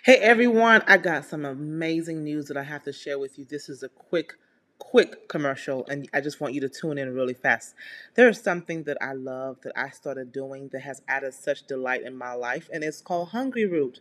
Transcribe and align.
Hey 0.00 0.16
everyone, 0.16 0.82
I 0.88 0.96
got 0.96 1.26
some 1.26 1.44
amazing 1.44 2.24
news 2.24 2.46
that 2.46 2.56
I 2.56 2.64
have 2.64 2.82
to 2.84 2.92
share 2.92 3.20
with 3.20 3.38
you. 3.38 3.44
This 3.44 3.68
is 3.68 3.84
a 3.84 3.88
quick, 3.88 4.32
quick 4.78 5.28
commercial, 5.28 5.86
and 5.86 6.08
I 6.12 6.20
just 6.20 6.40
want 6.40 6.54
you 6.54 6.60
to 6.62 6.68
tune 6.68 6.98
in 6.98 7.14
really 7.14 7.34
fast. 7.34 7.76
There 8.16 8.28
is 8.28 8.40
something 8.40 8.82
that 8.84 8.96
I 9.00 9.12
love 9.12 9.58
that 9.62 9.72
I 9.76 9.90
started 9.90 10.32
doing 10.32 10.70
that 10.72 10.80
has 10.80 11.02
added 11.06 11.34
such 11.34 11.68
delight 11.68 12.02
in 12.02 12.16
my 12.16 12.32
life, 12.32 12.68
and 12.72 12.82
it's 12.82 13.00
called 13.00 13.28
Hungryroot. 13.28 14.00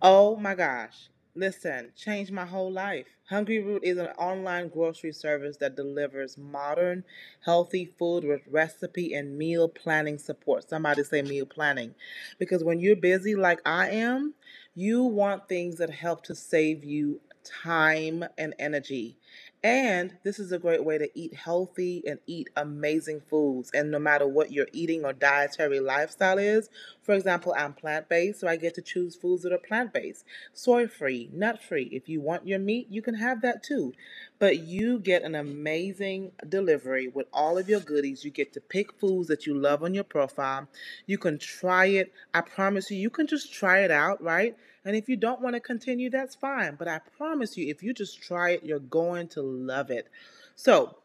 Oh 0.00 0.36
my 0.36 0.54
gosh. 0.54 1.10
Listen, 1.34 1.92
changed 1.94 2.32
my 2.32 2.46
whole 2.46 2.72
life. 2.72 3.06
Hungryroot 3.30 3.80
is 3.84 3.98
an 3.98 4.08
online 4.18 4.68
grocery 4.68 5.12
service 5.12 5.56
that 5.58 5.76
delivers 5.76 6.36
modern, 6.38 7.04
healthy 7.44 7.84
food 7.84 8.24
with 8.24 8.40
recipe 8.50 9.14
and 9.14 9.38
meal 9.38 9.68
planning 9.68 10.18
support. 10.18 10.68
Somebody 10.68 11.04
say 11.04 11.22
meal 11.22 11.46
planning. 11.46 11.94
Because 12.38 12.64
when 12.64 12.80
you're 12.80 12.96
busy 12.96 13.36
like 13.36 13.60
I 13.64 13.90
am, 13.90 14.34
you 14.78 15.02
want 15.02 15.48
things 15.48 15.78
that 15.78 15.90
help 15.90 16.22
to 16.22 16.36
save 16.36 16.84
you 16.84 17.20
time 17.42 18.24
and 18.36 18.54
energy. 18.60 19.16
And 19.64 20.16
this 20.22 20.38
is 20.38 20.52
a 20.52 20.58
great 20.58 20.84
way 20.84 20.98
to 20.98 21.10
eat 21.18 21.34
healthy 21.34 22.04
and 22.06 22.20
eat 22.28 22.48
amazing 22.56 23.22
foods. 23.28 23.72
And 23.74 23.90
no 23.90 23.98
matter 23.98 24.28
what 24.28 24.52
your 24.52 24.68
eating 24.72 25.04
or 25.04 25.12
dietary 25.12 25.80
lifestyle 25.80 26.38
is, 26.38 26.70
for 27.02 27.12
example, 27.12 27.52
I'm 27.58 27.72
plant 27.72 28.08
based, 28.08 28.38
so 28.38 28.46
I 28.46 28.54
get 28.54 28.76
to 28.76 28.82
choose 28.82 29.16
foods 29.16 29.42
that 29.42 29.52
are 29.52 29.58
plant 29.58 29.92
based, 29.92 30.24
soy 30.52 30.86
free, 30.86 31.28
nut 31.32 31.60
free. 31.60 31.88
If 31.90 32.08
you 32.08 32.20
want 32.20 32.46
your 32.46 32.60
meat, 32.60 32.86
you 32.88 33.02
can 33.02 33.14
have 33.14 33.42
that 33.42 33.64
too. 33.64 33.94
But 34.38 34.60
you 34.60 35.00
get 35.00 35.22
an 35.22 35.34
amazing 35.34 36.32
delivery 36.48 37.08
with 37.08 37.26
all 37.32 37.58
of 37.58 37.68
your 37.68 37.80
goodies. 37.80 38.24
You 38.24 38.30
get 38.30 38.52
to 38.52 38.60
pick 38.60 38.92
foods 38.92 39.28
that 39.28 39.46
you 39.46 39.54
love 39.54 39.82
on 39.82 39.94
your 39.94 40.04
profile. 40.04 40.68
You 41.06 41.18
can 41.18 41.38
try 41.38 41.86
it. 41.86 42.12
I 42.32 42.42
promise 42.42 42.90
you, 42.90 42.98
you 42.98 43.10
can 43.10 43.26
just 43.26 43.52
try 43.52 43.80
it 43.80 43.90
out, 43.90 44.22
right? 44.22 44.56
And 44.84 44.94
if 44.94 45.08
you 45.08 45.16
don't 45.16 45.40
want 45.40 45.54
to 45.54 45.60
continue, 45.60 46.08
that's 46.08 46.36
fine. 46.36 46.76
But 46.76 46.88
I 46.88 47.00
promise 47.16 47.56
you, 47.56 47.68
if 47.68 47.82
you 47.82 47.92
just 47.92 48.22
try 48.22 48.50
it, 48.50 48.64
you're 48.64 48.78
going 48.78 49.28
to 49.28 49.42
love 49.42 49.90
it. 49.90 50.08
So, 50.54 50.98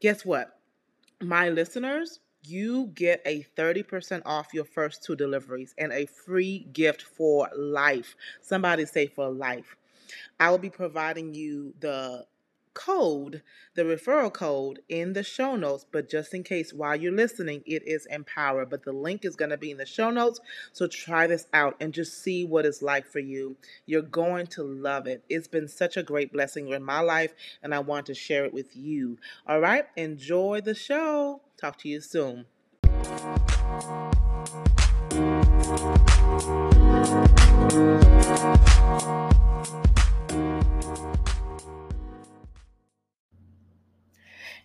guess 0.00 0.24
what? 0.24 0.58
My 1.20 1.50
listeners, 1.50 2.20
you 2.42 2.86
get 2.94 3.20
a 3.26 3.46
30% 3.56 4.22
off 4.24 4.54
your 4.54 4.64
first 4.64 5.04
two 5.04 5.16
deliveries 5.16 5.74
and 5.76 5.92
a 5.92 6.06
free 6.06 6.66
gift 6.72 7.02
for 7.02 7.48
life. 7.56 8.16
Somebody 8.40 8.86
say 8.86 9.06
for 9.06 9.28
life. 9.30 9.76
I 10.38 10.50
will 10.50 10.58
be 10.58 10.70
providing 10.70 11.34
you 11.34 11.74
the 11.80 12.26
code, 12.74 13.42
the 13.74 13.82
referral 13.82 14.32
code 14.32 14.80
in 14.88 15.12
the 15.12 15.22
show 15.22 15.56
notes. 15.56 15.86
But 15.90 16.08
just 16.08 16.34
in 16.34 16.42
case 16.42 16.72
while 16.72 16.96
you're 16.96 17.12
listening, 17.12 17.62
it 17.66 17.86
is 17.86 18.06
Empower. 18.06 18.66
But 18.66 18.84
the 18.84 18.92
link 18.92 19.24
is 19.24 19.36
going 19.36 19.50
to 19.50 19.56
be 19.56 19.70
in 19.70 19.76
the 19.76 19.86
show 19.86 20.10
notes. 20.10 20.40
So 20.72 20.86
try 20.86 21.26
this 21.26 21.46
out 21.52 21.76
and 21.80 21.92
just 21.92 22.22
see 22.22 22.44
what 22.44 22.66
it's 22.66 22.82
like 22.82 23.06
for 23.06 23.20
you. 23.20 23.56
You're 23.86 24.02
going 24.02 24.46
to 24.48 24.62
love 24.62 25.06
it. 25.06 25.24
It's 25.28 25.48
been 25.48 25.68
such 25.68 25.96
a 25.96 26.02
great 26.02 26.32
blessing 26.32 26.68
in 26.68 26.82
my 26.82 27.00
life, 27.00 27.34
and 27.62 27.74
I 27.74 27.80
want 27.80 28.06
to 28.06 28.14
share 28.14 28.44
it 28.44 28.54
with 28.54 28.76
you. 28.76 29.18
All 29.46 29.60
right, 29.60 29.86
enjoy 29.96 30.60
the 30.60 30.74
show. 30.74 31.42
Talk 31.56 31.78
to 31.78 31.88
you 31.88 32.00
soon. 32.00 32.46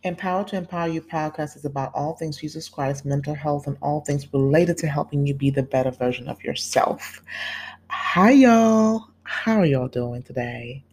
Empower 0.06 0.44
to 0.44 0.56
Empower 0.56 0.88
You 0.88 1.02
podcast 1.02 1.58
is 1.58 1.66
about 1.66 1.92
all 1.96 2.14
things 2.14 2.38
Jesus 2.38 2.70
Christ, 2.70 3.06
mental 3.06 3.34
health, 3.34 3.66
and 3.66 3.76
all 3.82 4.02
things 4.02 4.32
related 4.32 4.78
to 4.78 4.88
helping 4.88 5.26
you 5.26 5.34
be 5.34 5.50
the 5.50 5.64
better 5.64 5.90
version 5.90 6.28
of 6.28 6.44
yourself. 6.44 7.24
Hi, 7.90 8.30
y'all. 8.30 9.08
How 9.24 9.58
are 9.58 9.66
y'all 9.66 9.88
doing 9.88 10.22
today? 10.22 10.84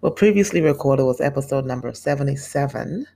Well, 0.00 0.12
previously 0.12 0.62
recorded 0.62 1.04
was 1.04 1.20
episode 1.20 1.66
number 1.66 1.92
77 1.92 3.06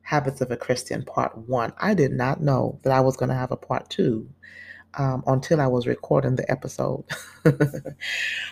Habits 0.00 0.40
of 0.40 0.50
a 0.50 0.56
Christian, 0.56 1.04
part 1.04 1.36
one. 1.36 1.74
I 1.76 1.92
did 1.92 2.12
not 2.12 2.40
know 2.40 2.78
that 2.82 2.94
I 2.94 3.00
was 3.00 3.18
going 3.18 3.28
to 3.28 3.34
have 3.34 3.52
a 3.52 3.56
part 3.56 3.90
two 3.90 4.26
um, 4.98 5.22
until 5.26 5.60
I 5.60 5.66
was 5.66 5.86
recording 5.86 6.36
the 6.36 6.50
episode. 6.50 7.04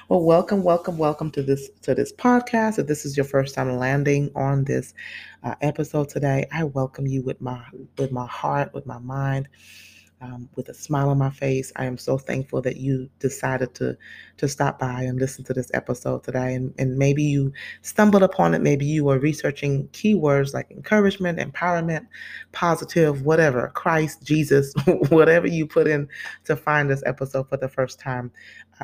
well, 0.09 0.23
welcome, 0.23 0.63
welcome, 0.63 0.99
welcome 0.99 1.31
to 1.33 1.43
this 1.43 1.71
to 1.83 1.95
this 1.95 2.13
podcast. 2.13 2.79
If 2.79 2.87
this 2.87 3.05
is 3.05 3.17
your 3.17 3.25
first 3.25 3.55
time 3.55 3.77
landing 3.77 4.31
on 4.35 4.65
this 4.65 4.95
uh, 5.43 5.55
episode 5.61 6.09
today, 6.09 6.47
I 6.53 6.65
welcome 6.65 7.07
you 7.07 7.23
with 7.23 7.41
my 7.41 7.63
with 7.99 8.13
my 8.13 8.27
heart, 8.27 8.73
with 8.75 8.87
my 8.87 8.99
mind 8.99 9.49
um, 10.21 10.49
with 10.55 10.69
a 10.69 10.75
smile 10.75 11.09
on 11.09 11.19
my 11.19 11.31
face. 11.31 11.73
I 11.77 11.87
am 11.87 11.97
so 11.97 12.19
thankful 12.19 12.61
that 12.63 12.77
you 12.77 13.09
decided 13.19 13.75
to 13.77 13.97
to 14.37 14.49
stop 14.49 14.79
by 14.79 15.03
and 15.03 15.19
listen 15.19 15.45
to 15.45 15.53
this 15.53 15.71
episode 15.75 16.25
today. 16.25 16.55
And, 16.55 16.75
and 16.79 16.97
maybe 16.97 17.23
you 17.23 17.53
stumbled 17.83 18.23
upon 18.23 18.55
it. 18.55 18.63
Maybe 18.63 18.87
you 18.87 19.05
were 19.05 19.19
researching 19.19 19.89
keywords 19.89 20.55
like 20.55 20.71
encouragement, 20.71 21.39
empowerment, 21.39 22.07
positive, 22.53 23.23
whatever, 23.23 23.71
Christ, 23.75 24.23
Jesus, 24.23 24.73
whatever 25.09 25.47
you 25.47 25.67
put 25.67 25.87
in 25.87 26.09
to 26.45 26.57
find 26.57 26.91
this 26.91 27.03
episode 27.05 27.49
for 27.49 27.59
the 27.59 27.69
first 27.69 28.01
time. 28.01 28.33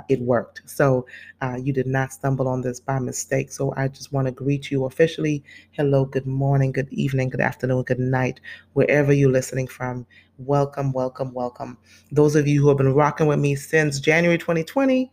It 0.08 0.20
worked. 0.20 0.62
So 0.66 1.06
uh, 1.40 1.58
you 1.62 1.72
did 1.72 1.86
not 1.86 2.12
stumble 2.12 2.48
on 2.48 2.60
this 2.60 2.80
by 2.80 2.98
mistake. 2.98 3.50
So 3.50 3.72
I 3.76 3.88
just 3.88 4.12
want 4.12 4.26
to 4.26 4.32
greet 4.32 4.70
you 4.70 4.84
officially. 4.84 5.42
Hello, 5.72 6.04
good 6.04 6.26
morning, 6.26 6.72
good 6.72 6.92
evening, 6.92 7.30
good 7.30 7.40
afternoon, 7.40 7.82
good 7.84 7.98
night, 7.98 8.40
wherever 8.74 9.12
you're 9.12 9.30
listening 9.30 9.66
from. 9.66 10.06
Welcome, 10.38 10.92
welcome, 10.92 11.32
welcome. 11.32 11.78
Those 12.12 12.36
of 12.36 12.46
you 12.46 12.60
who 12.60 12.68
have 12.68 12.76
been 12.76 12.94
rocking 12.94 13.26
with 13.26 13.38
me 13.38 13.54
since 13.56 14.00
January 14.00 14.38
2020, 14.38 15.10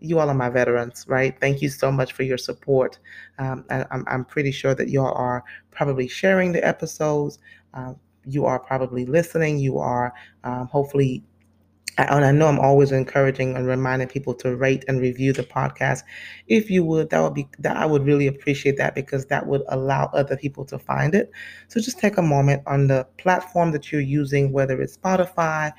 you 0.00 0.18
all 0.18 0.28
are 0.28 0.34
my 0.34 0.48
veterans, 0.48 1.04
right? 1.08 1.38
Thank 1.40 1.62
you 1.62 1.68
so 1.68 1.90
much 1.90 2.12
for 2.12 2.22
your 2.22 2.38
support. 2.38 2.98
Um, 3.38 3.64
I, 3.70 3.86
am 3.90 4.04
I'm 4.06 4.24
pretty 4.24 4.52
sure 4.52 4.74
that 4.74 4.90
y'all 4.90 5.14
are 5.14 5.44
probably 5.70 6.06
sharing 6.06 6.52
the 6.52 6.64
episodes. 6.66 7.38
Uh, 7.74 7.94
you 8.26 8.44
are 8.44 8.58
probably 8.58 9.06
listening. 9.06 9.58
You 9.58 9.78
are 9.78 10.12
um, 10.44 10.66
hopefully 10.68 11.24
and 11.98 12.24
I 12.24 12.32
know 12.32 12.46
I'm 12.46 12.60
always 12.60 12.92
encouraging 12.92 13.56
and 13.56 13.66
reminding 13.66 14.08
people 14.08 14.34
to 14.34 14.54
rate 14.56 14.84
and 14.88 15.00
review 15.00 15.32
the 15.32 15.42
podcast. 15.42 16.02
If 16.46 16.70
you 16.70 16.84
would, 16.84 17.10
that 17.10 17.20
would 17.20 17.34
be 17.34 17.48
that 17.58 17.76
I 17.76 17.86
would 17.86 18.06
really 18.06 18.26
appreciate 18.26 18.76
that 18.78 18.94
because 18.94 19.26
that 19.26 19.46
would 19.46 19.62
allow 19.68 20.10
other 20.14 20.36
people 20.36 20.64
to 20.66 20.78
find 20.78 21.14
it. 21.14 21.30
So 21.68 21.80
just 21.80 21.98
take 21.98 22.16
a 22.16 22.22
moment 22.22 22.62
on 22.66 22.86
the 22.86 23.06
platform 23.18 23.72
that 23.72 23.90
you're 23.90 24.00
using, 24.00 24.52
whether 24.52 24.80
it's 24.80 24.96
Spotify, 24.96 25.72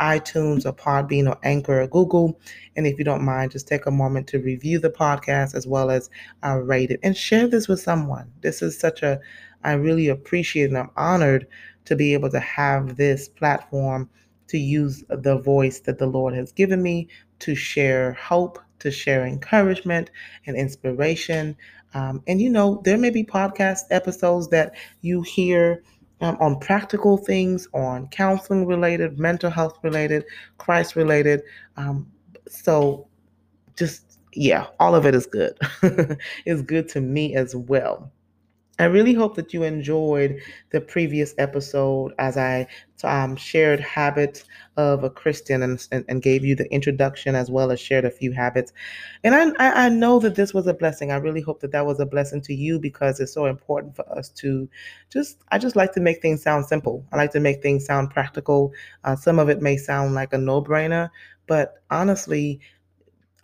iTunes, 0.00 0.66
or 0.66 0.72
Podbean, 0.72 1.28
or 1.28 1.38
Anchor, 1.42 1.80
or 1.82 1.86
Google. 1.86 2.38
And 2.76 2.86
if 2.86 2.98
you 2.98 3.04
don't 3.04 3.24
mind, 3.24 3.52
just 3.52 3.68
take 3.68 3.86
a 3.86 3.90
moment 3.90 4.26
to 4.28 4.38
review 4.38 4.78
the 4.78 4.90
podcast 4.90 5.54
as 5.54 5.66
well 5.66 5.90
as 5.90 6.10
uh, 6.44 6.58
rate 6.58 6.90
it 6.90 7.00
and 7.02 7.16
share 7.16 7.46
this 7.48 7.68
with 7.68 7.80
someone. 7.80 8.30
This 8.42 8.62
is 8.62 8.78
such 8.78 9.02
a 9.02 9.20
I 9.64 9.72
really 9.72 10.08
appreciate 10.08 10.68
and 10.68 10.78
I'm 10.78 10.90
honored 10.96 11.46
to 11.86 11.96
be 11.96 12.12
able 12.12 12.30
to 12.30 12.40
have 12.40 12.96
this 12.96 13.28
platform 13.28 14.10
to 14.48 14.58
use 14.58 15.04
the 15.08 15.38
voice 15.38 15.80
that 15.80 15.98
the 15.98 16.06
Lord 16.06 16.34
has 16.34 16.52
given 16.52 16.82
me 16.82 17.08
to 17.40 17.54
share 17.54 18.12
hope, 18.12 18.58
to 18.80 18.90
share 18.90 19.26
encouragement 19.26 20.10
and 20.46 20.56
inspiration. 20.56 21.56
Um, 21.94 22.22
and 22.26 22.40
you 22.40 22.50
know, 22.50 22.82
there 22.84 22.98
may 22.98 23.10
be 23.10 23.24
podcast 23.24 23.82
episodes 23.90 24.48
that 24.48 24.74
you 25.00 25.22
hear 25.22 25.82
um, 26.20 26.36
on 26.40 26.58
practical 26.58 27.16
things, 27.16 27.68
on 27.74 28.08
counseling 28.08 28.66
related, 28.66 29.18
mental 29.18 29.50
health 29.50 29.78
related, 29.82 30.24
Christ 30.58 30.96
related. 30.96 31.42
Um, 31.76 32.10
so 32.48 33.06
just, 33.76 34.18
yeah, 34.32 34.66
all 34.80 34.94
of 34.94 35.06
it 35.06 35.14
is 35.14 35.26
good. 35.26 35.58
it's 36.46 36.62
good 36.62 36.88
to 36.90 37.00
me 37.00 37.34
as 37.34 37.54
well. 37.54 38.10
I 38.78 38.84
really 38.84 39.14
hope 39.14 39.36
that 39.36 39.54
you 39.54 39.62
enjoyed 39.62 40.40
the 40.70 40.80
previous 40.80 41.34
episode 41.38 42.12
as 42.18 42.36
I 42.36 42.66
um, 43.04 43.36
shared 43.36 43.80
habits 43.80 44.44
of 44.76 45.04
a 45.04 45.10
Christian 45.10 45.62
and, 45.62 45.86
and, 45.92 46.04
and, 46.08 46.22
gave 46.22 46.44
you 46.44 46.56
the 46.56 46.72
introduction 46.72 47.34
as 47.34 47.50
well 47.50 47.70
as 47.70 47.78
shared 47.78 48.04
a 48.04 48.10
few 48.10 48.32
habits. 48.32 48.72
And 49.22 49.34
I, 49.34 49.52
I 49.58 49.88
know 49.90 50.18
that 50.20 50.34
this 50.34 50.54
was 50.54 50.66
a 50.66 50.74
blessing. 50.74 51.12
I 51.12 51.16
really 51.16 51.42
hope 51.42 51.60
that 51.60 51.72
that 51.72 51.84
was 51.84 52.00
a 52.00 52.06
blessing 52.06 52.40
to 52.42 52.54
you 52.54 52.80
because 52.80 53.20
it's 53.20 53.34
so 53.34 53.46
important 53.46 53.94
for 53.94 54.10
us 54.10 54.30
to 54.30 54.68
just, 55.12 55.42
I 55.50 55.58
just 55.58 55.76
like 55.76 55.92
to 55.92 56.00
make 56.00 56.22
things 56.22 56.42
sound 56.42 56.66
simple. 56.66 57.04
I 57.12 57.16
like 57.16 57.32
to 57.32 57.40
make 57.40 57.62
things 57.62 57.84
sound 57.84 58.10
practical. 58.10 58.72
Uh, 59.04 59.16
some 59.16 59.38
of 59.38 59.48
it 59.50 59.60
may 59.60 59.76
sound 59.76 60.14
like 60.14 60.32
a 60.32 60.38
no 60.38 60.62
brainer, 60.62 61.10
but 61.46 61.82
honestly, 61.90 62.60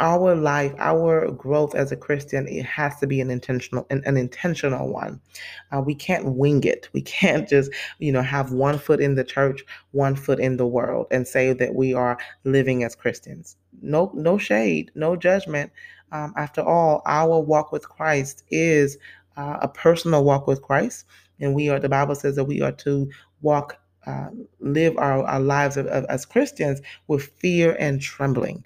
our 0.01 0.35
life, 0.35 0.75
our 0.79 1.31
growth 1.31 1.75
as 1.75 1.93
a 1.93 1.97
Christian, 1.97 2.49
it 2.49 2.65
has 2.65 2.99
to 3.01 3.07
be 3.07 3.21
an 3.21 3.31
intentional, 3.31 3.87
an, 3.91 4.03
an 4.07 4.17
intentional 4.17 4.93
one. 4.93 5.21
Uh, 5.71 5.81
we 5.81 5.95
can't 5.95 6.35
wing 6.35 6.65
it. 6.65 6.89
We 6.93 7.03
can't 7.03 7.49
just, 7.49 7.71
you 7.99 8.11
know, 8.11 8.23
have 8.23 8.53
one 8.53 8.79
foot 8.79 9.01
in 9.01 9.15
the 9.15 9.25
church, 9.25 9.65
one 9.93 10.17
foot 10.17 10.41
in 10.41 10.57
the 10.57 10.67
world, 10.67 11.07
and 11.11 11.29
say 11.29 11.53
that 11.53 11.75
we 11.75 11.95
are 11.95 12.19
living 12.45 12.83
as 12.83 12.97
Christians. 12.97 13.57
No, 13.83 14.11
no 14.15 14.39
shade, 14.39 14.91
no 14.95 15.17
judgment. 15.17 15.71
Um, 16.13 16.33
after 16.37 16.63
all, 16.63 17.03
our 17.07 17.39
walk 17.39 17.71
with 17.71 17.89
Christ 17.89 18.43
is 18.51 18.99
uh, 19.37 19.59
a 19.61 19.69
personal 19.69 20.25
walk 20.25 20.47
with 20.47 20.63
Christ, 20.63 21.05
and 21.39 21.55
we 21.55 21.69
are. 21.69 21.79
The 21.79 21.89
Bible 21.89 22.15
says 22.15 22.37
that 22.37 22.45
we 22.45 22.61
are 22.63 22.73
to 22.73 23.09
walk 23.43 23.79
uh, 24.07 24.31
live 24.61 24.97
our, 24.97 25.23
our 25.25 25.41
lives 25.41 25.77
of, 25.77 25.87
of, 25.87 26.05
as 26.07 26.25
Christians 26.25 26.81
with 27.07 27.27
fear 27.39 27.77
and 27.79 28.01
trembling. 28.01 28.65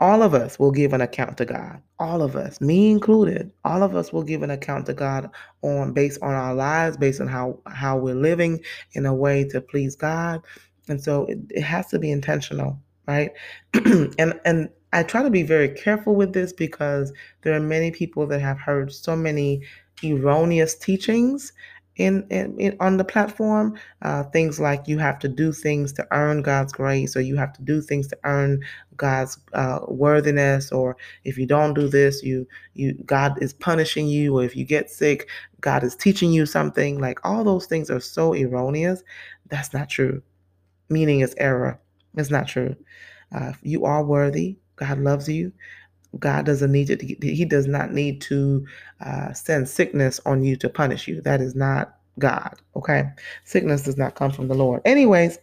All 0.00 0.22
of 0.22 0.34
us 0.34 0.58
will 0.58 0.72
give 0.72 0.92
an 0.92 1.00
account 1.00 1.36
to 1.38 1.44
God. 1.44 1.80
All 1.98 2.22
of 2.22 2.36
us, 2.36 2.60
me 2.60 2.90
included, 2.90 3.50
all 3.64 3.82
of 3.82 3.94
us 3.94 4.12
will 4.12 4.22
give 4.22 4.42
an 4.42 4.50
account 4.50 4.86
to 4.86 4.94
God 4.94 5.30
on 5.62 5.92
based 5.92 6.20
on 6.22 6.34
our 6.34 6.54
lives, 6.54 6.96
based 6.96 7.20
on 7.20 7.28
how 7.28 7.60
how 7.66 7.96
we're 7.96 8.14
living 8.14 8.60
in 8.92 9.06
a 9.06 9.14
way 9.14 9.44
to 9.44 9.60
please 9.60 9.94
God. 9.94 10.42
And 10.88 11.02
so 11.02 11.26
it, 11.26 11.38
it 11.50 11.62
has 11.62 11.86
to 11.88 11.98
be 11.98 12.10
intentional, 12.10 12.78
right? 13.06 13.30
and 13.74 14.38
and 14.44 14.68
I 14.92 15.02
try 15.02 15.22
to 15.22 15.30
be 15.30 15.42
very 15.42 15.68
careful 15.68 16.14
with 16.14 16.32
this 16.32 16.52
because 16.52 17.12
there 17.42 17.54
are 17.54 17.60
many 17.60 17.90
people 17.90 18.26
that 18.26 18.40
have 18.40 18.58
heard 18.58 18.92
so 18.92 19.16
many 19.16 19.62
erroneous 20.04 20.74
teachings 20.74 21.52
in, 21.96 22.26
in, 22.30 22.58
in, 22.58 22.76
on 22.80 22.96
the 22.96 23.04
platform 23.04 23.78
uh, 24.02 24.24
things 24.24 24.58
like 24.58 24.88
you 24.88 24.98
have 24.98 25.18
to 25.18 25.28
do 25.28 25.52
things 25.52 25.92
to 25.92 26.06
earn 26.10 26.42
god's 26.42 26.72
grace 26.72 27.16
or 27.16 27.20
you 27.20 27.36
have 27.36 27.52
to 27.52 27.62
do 27.62 27.80
things 27.80 28.06
to 28.08 28.18
earn 28.24 28.60
god's 28.96 29.38
uh, 29.52 29.80
worthiness 29.88 30.72
or 30.72 30.96
if 31.24 31.38
you 31.38 31.46
don't 31.46 31.74
do 31.74 31.88
this 31.88 32.22
you 32.22 32.46
you 32.74 32.94
god 33.06 33.40
is 33.42 33.52
punishing 33.52 34.06
you 34.08 34.36
or 34.38 34.44
if 34.44 34.56
you 34.56 34.64
get 34.64 34.90
sick 34.90 35.28
god 35.64 35.82
is 35.82 35.96
teaching 35.96 36.30
you 36.30 36.44
something. 36.44 37.00
Like 37.00 37.18
all 37.24 37.42
those 37.42 37.64
things 37.64 37.90
are 37.90 37.98
so 37.98 38.34
erroneous. 38.34 39.02
That's 39.48 39.72
not 39.72 39.88
true. 39.88 40.22
Meaning 40.90 41.20
is 41.20 41.34
error. 41.38 41.80
It's 42.16 42.30
not 42.30 42.46
true. 42.46 42.76
Uh, 43.34 43.54
you 43.62 43.86
are 43.86 44.04
worthy. 44.04 44.58
God 44.76 44.98
loves 44.98 45.26
you 45.26 45.52
God 46.18 46.46
doesn't 46.46 46.72
need 46.72 46.86
to, 46.86 46.96
he 47.04 47.44
does 47.44 47.66
not 47.66 47.92
need 47.92 48.20
to 48.22 48.66
uh, 49.04 49.32
send 49.32 49.68
sickness 49.68 50.20
on 50.26 50.42
you 50.42 50.56
to 50.56 50.68
punish 50.68 51.08
you. 51.08 51.20
That 51.22 51.40
is 51.40 51.54
not 51.54 51.96
God. 52.18 52.60
Okay. 52.76 53.04
Sickness 53.44 53.82
does 53.82 53.96
not 53.96 54.14
come 54.14 54.30
from 54.30 54.48
the 54.48 54.54
Lord. 54.54 54.82
Anyways, 54.84 55.38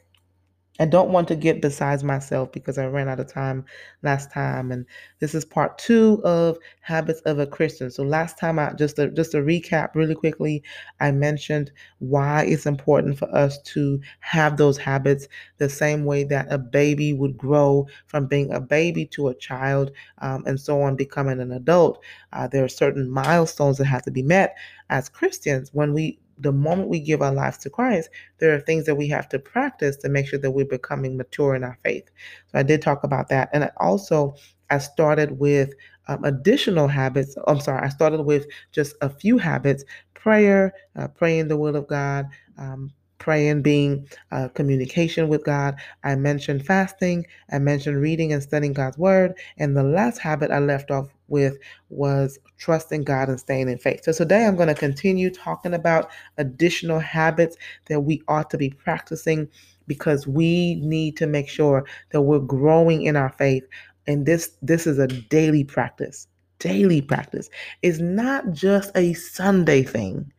I 0.82 0.86
don't 0.86 1.12
want 1.12 1.28
to 1.28 1.36
get 1.36 1.62
besides 1.62 2.04
myself 2.04 2.52
because 2.52 2.80
I 2.80 2.88
ran 2.88 3.08
out 3.08 3.20
of 3.20 3.32
time 3.32 3.66
last 4.02 4.32
time, 4.32 4.72
and 4.72 4.84
this 5.20 5.36
is 5.36 5.46
part 5.46 5.78
two 5.78 6.20
of 6.26 6.58
habits 6.82 7.22
of 7.22 7.38
a 7.38 7.46
Christian. 7.46 7.92
So 7.92 8.02
last 8.02 8.40
time, 8.40 8.58
I 8.58 8.74
just 8.74 8.96
to, 8.96 9.12
just 9.12 9.34
to 9.34 9.38
recap 9.38 9.94
really 9.94 10.16
quickly, 10.16 10.64
I 11.00 11.12
mentioned 11.12 11.72
why 12.00 12.46
it's 12.46 12.66
important 12.66 13.20
for 13.20 13.30
us 13.34 13.62
to 13.62 14.02
have 14.22 14.58
those 14.58 14.80
habits 14.80 15.28
the 15.60 15.70
same 15.70 16.04
way 16.04 16.24
that 16.24 16.52
a 16.52 16.58
baby 16.58 17.14
would 17.14 17.38
grow 17.38 17.86
from 18.08 18.26
being 18.26 18.52
a 18.52 18.60
baby 18.60 19.06
to 19.06 19.28
a 19.28 19.36
child, 19.36 19.92
um, 20.24 20.44
and 20.48 20.60
so 20.60 20.82
on, 20.82 20.96
becoming 20.96 21.40
an 21.40 21.52
adult. 21.52 22.04
Uh, 22.34 22.48
there 22.48 22.64
are 22.66 22.68
certain 22.68 23.08
milestones 23.08 23.78
that 23.78 23.86
have 23.86 24.02
to 24.02 24.12
be 24.12 24.24
met 24.24 24.58
as 24.90 25.10
Christians 25.10 25.70
when 25.74 25.94
we 25.94 26.18
the 26.42 26.52
moment 26.52 26.90
we 26.90 27.00
give 27.00 27.22
our 27.22 27.34
lives 27.34 27.58
to 27.60 27.70
Christ, 27.70 28.10
there 28.40 28.54
are 28.54 28.60
things 28.60 28.86
that 28.86 28.96
we 28.96 29.08
have 29.08 29.30
to 29.30 29.40
practice 29.40 29.96
to 29.98 30.10
make 30.10 30.28
sure 30.28 30.40
that 30.40 30.52
we're 30.52 30.66
becoming 30.66 31.18
mature 31.18 31.56
in 31.56 31.64
our 31.64 31.78
faith. 31.84 32.10
So 32.52 32.60
I 32.60 32.64
did 32.64 32.82
talk 32.82 33.04
about 33.04 33.30
that. 33.30 33.50
And 33.54 33.64
I 33.64 33.72
also, 33.78 34.36
I 34.70 34.80
started 34.80 35.40
with 35.40 35.74
um, 36.08 36.24
additional 36.24 36.88
habits. 36.88 37.36
I'm 37.48 37.60
sorry, 37.60 37.86
I 37.86 37.90
started 37.90 38.24
with 38.24 38.48
just 38.72 38.96
a 39.02 39.10
few 39.10 39.38
habits 39.38 39.86
prayer, 40.14 40.74
uh, 40.96 41.08
praying 41.08 41.48
the 41.48 41.58
will 41.58 41.76
of 41.76 41.88
God, 41.88 42.28
um, 42.58 42.92
praying 43.22 43.62
being 43.62 44.10
uh, 44.32 44.50
communication 44.50 45.30
with 45.30 45.46
God. 45.46 45.76
I 46.04 46.16
mentioned 46.16 46.66
fasting. 46.66 47.26
I 47.52 47.60
mentioned 47.60 48.02
reading 48.02 48.34
and 48.34 48.42
studying 48.42 48.74
God's 48.74 48.98
word. 48.98 49.36
And 49.58 49.78
the 49.78 49.84
last 49.84 50.18
habit 50.18 50.50
I 50.50 50.58
left 50.60 50.90
off 50.90 51.08
with 51.28 51.58
was 51.90 52.40
trusting 52.58 53.04
God 53.04 53.30
and 53.30 53.40
staying 53.40 53.70
in 53.70 53.78
faith. 53.78 54.04
So 54.04 54.12
today 54.12 54.46
I'm 54.46 54.56
going 54.56 54.68
to 54.70 54.76
continue 54.76 55.30
talking 55.30 55.76
about 55.76 56.10
additional 56.40 57.00
habits 57.00 57.56
that 57.86 58.02
we 58.02 58.24
ought 58.28 58.50
to 58.50 58.58
be 58.58 58.72
practicing 58.72 59.48
because 59.86 60.26
we 60.26 60.76
need 60.76 61.16
to 61.18 61.28
make 61.28 61.48
sure 61.48 61.86
that 62.12 62.24
we're 62.24 62.40
growing 62.40 63.04
in 63.04 63.16
our 63.16 63.32
faith. 63.34 63.64
And 64.08 64.26
this 64.26 64.58
this 64.64 64.88
is 64.88 64.98
a 64.98 65.08
daily 65.08 65.64
practice. 65.64 66.28
Daily 66.58 67.02
practice. 67.02 67.50
It's 67.84 68.00
not 68.00 68.52
just 68.52 68.92
a 68.96 69.14
Sunday 69.14 69.84
thing 69.84 70.32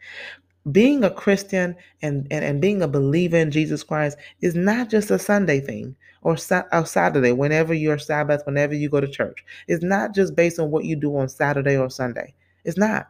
being 0.70 1.02
a 1.04 1.10
Christian 1.10 1.76
and, 2.02 2.26
and, 2.30 2.44
and 2.44 2.60
being 2.60 2.82
a 2.82 2.88
believer 2.88 3.36
in 3.36 3.50
Jesus 3.50 3.82
Christ 3.82 4.18
is 4.40 4.54
not 4.54 4.90
just 4.90 5.10
a 5.10 5.18
Sunday 5.18 5.60
thing 5.60 5.96
or, 6.22 6.36
sa- 6.36 6.64
or 6.72 6.86
Saturday, 6.86 7.32
whenever 7.32 7.74
you're 7.74 7.98
Sabbath, 7.98 8.42
whenever 8.46 8.74
you 8.74 8.88
go 8.88 9.00
to 9.00 9.08
church. 9.08 9.44
It's 9.66 9.82
not 9.82 10.14
just 10.14 10.36
based 10.36 10.58
on 10.58 10.70
what 10.70 10.84
you 10.84 10.96
do 10.96 11.16
on 11.16 11.28
Saturday 11.28 11.76
or 11.76 11.90
Sunday. 11.90 12.34
It's 12.64 12.78
not. 12.78 13.08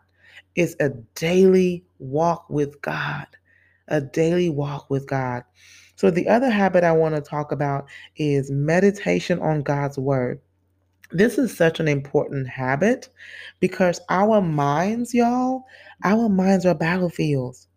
It's 0.54 0.76
a 0.80 0.90
daily 1.14 1.84
walk 1.98 2.48
with 2.50 2.80
God, 2.82 3.26
a 3.88 4.00
daily 4.00 4.50
walk 4.50 4.90
with 4.90 5.06
God. 5.06 5.44
So, 5.96 6.10
the 6.10 6.28
other 6.28 6.50
habit 6.50 6.84
I 6.84 6.92
want 6.92 7.14
to 7.14 7.20
talk 7.20 7.52
about 7.52 7.86
is 8.16 8.50
meditation 8.50 9.38
on 9.40 9.62
God's 9.62 9.98
word. 9.98 10.40
This 11.12 11.38
is 11.38 11.56
such 11.56 11.80
an 11.80 11.88
important 11.88 12.48
habit 12.48 13.08
because 13.60 14.00
our 14.08 14.40
minds, 14.40 15.12
y'all, 15.12 15.64
our 16.04 16.28
minds 16.28 16.64
are 16.66 16.74
battlefields. 16.74 17.68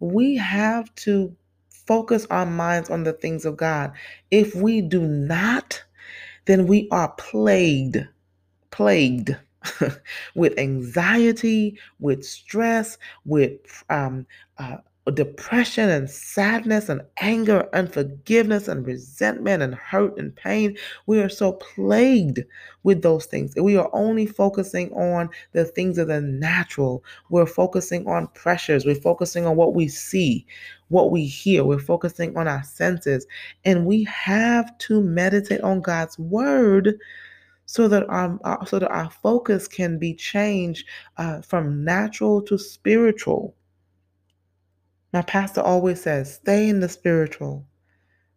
We 0.00 0.36
have 0.36 0.94
to 0.96 1.34
focus 1.70 2.26
our 2.30 2.46
minds 2.46 2.90
on 2.90 3.04
the 3.04 3.12
things 3.12 3.44
of 3.44 3.56
God. 3.56 3.92
If 4.30 4.54
we 4.54 4.80
do 4.80 5.00
not, 5.00 5.82
then 6.46 6.66
we 6.66 6.88
are 6.90 7.12
plagued, 7.18 7.98
plagued 8.70 9.36
with 10.34 10.58
anxiety, 10.58 11.78
with 12.00 12.24
stress, 12.24 12.98
with 13.24 13.84
um, 13.90 14.26
uh, 14.58 14.78
depression 15.10 15.88
and 15.88 16.08
sadness 16.08 16.88
and 16.88 17.02
anger, 17.18 17.68
unforgiveness 17.72 18.68
and 18.68 18.86
resentment 18.86 19.62
and 19.62 19.74
hurt 19.74 20.16
and 20.18 20.34
pain. 20.36 20.76
We 21.06 21.20
are 21.20 21.28
so 21.28 21.52
plagued 21.52 22.40
with 22.82 23.02
those 23.02 23.26
things. 23.26 23.54
We 23.56 23.76
are 23.76 23.90
only 23.92 24.26
focusing 24.26 24.92
on 24.92 25.30
the 25.52 25.64
things 25.64 25.98
of 25.98 26.08
the 26.08 26.20
natural. 26.20 27.04
We're 27.30 27.46
focusing 27.46 28.06
on 28.06 28.28
pressures. 28.28 28.84
We're 28.84 28.94
focusing 28.94 29.46
on 29.46 29.56
what 29.56 29.74
we 29.74 29.88
see, 29.88 30.46
what 30.88 31.10
we 31.10 31.26
hear. 31.26 31.64
We're 31.64 31.78
focusing 31.78 32.36
on 32.36 32.48
our 32.48 32.62
senses. 32.62 33.26
And 33.64 33.86
we 33.86 34.04
have 34.04 34.76
to 34.78 35.02
meditate 35.02 35.60
on 35.60 35.80
God's 35.80 36.18
word 36.18 36.98
so 37.66 37.86
that 37.86 38.08
our, 38.08 38.38
our, 38.44 38.66
so 38.66 38.78
that 38.78 38.90
our 38.90 39.10
focus 39.10 39.68
can 39.68 39.98
be 39.98 40.14
changed 40.14 40.86
uh, 41.18 41.42
from 41.42 41.84
natural 41.84 42.40
to 42.42 42.58
spiritual. 42.58 43.54
My 45.12 45.22
pastor 45.22 45.62
always 45.62 46.02
says, 46.02 46.34
stay 46.34 46.68
in 46.68 46.80
the 46.80 46.88
spiritual. 46.88 47.66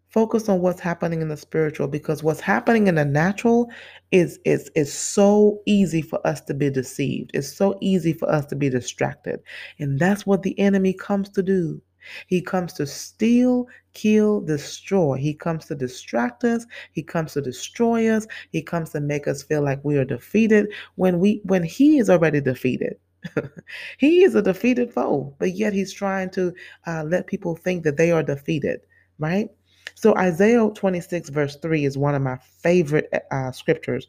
Focus 0.08 0.50
on 0.50 0.62
what's 0.62 0.82
happening 0.82 1.22
in 1.22 1.30
the 1.30 1.38
spiritual 1.38 1.88
because 1.88 2.22
what's 2.24 2.42
happening 2.42 2.88
in 2.88 2.96
the 2.96 3.06
natural 3.06 3.70
is, 4.12 4.40
is, 4.46 4.70
is 4.76 4.94
so 4.94 5.62
easy 5.66 6.02
for 6.02 6.26
us 6.28 6.42
to 6.42 6.54
be 6.54 6.70
deceived. 6.70 7.32
It's 7.34 7.52
so 7.52 7.78
easy 7.82 8.14
for 8.14 8.30
us 8.30 8.46
to 8.48 8.56
be 8.56 8.70
distracted. 8.70 9.40
And 9.80 10.00
that's 10.00 10.26
what 10.26 10.44
the 10.44 10.58
enemy 10.60 10.94
comes 10.94 11.30
to 11.30 11.44
do. 11.44 11.82
He 12.28 12.42
comes 12.42 12.74
to 12.74 12.88
steal, 12.88 13.68
kill, 13.94 14.42
destroy. 14.42 15.18
He 15.18 15.34
comes 15.34 15.66
to 15.68 15.76
distract 15.76 16.44
us. 16.44 16.66
He 16.94 17.04
comes 17.04 17.34
to 17.34 17.42
destroy 17.42 18.10
us. 18.10 18.28
He 18.52 18.62
comes 18.62 18.90
to 18.92 19.00
make 19.00 19.28
us 19.28 19.44
feel 19.44 19.64
like 19.64 19.84
we 19.84 19.98
are 19.98 20.06
defeated 20.06 20.74
when 20.96 21.20
we 21.20 21.42
when 21.44 21.64
he 21.64 22.00
is 22.00 22.10
already 22.10 22.42
defeated. 22.42 22.96
he 23.98 24.24
is 24.24 24.36
a 24.36 24.42
defeated 24.42 24.94
foe, 24.94 25.34
but 25.40 25.56
yet 25.56 25.74
he's 25.74 25.94
trying 25.94 26.30
to 26.32 26.54
uh, 26.88 27.04
let 27.04 27.28
people 27.28 27.56
think 27.56 27.84
that 27.84 27.98
they 27.98 28.12
are 28.12 28.24
defeated, 28.24 28.82
right? 29.20 29.50
So 29.96 30.16
Isaiah 30.16 30.70
26, 30.74 31.30
verse 31.30 31.56
3 31.58 31.86
is 31.86 31.98
one 31.98 32.16
of 32.16 32.22
my 32.22 32.38
favorite 32.38 33.12
uh, 33.32 33.52
scriptures. 33.52 34.08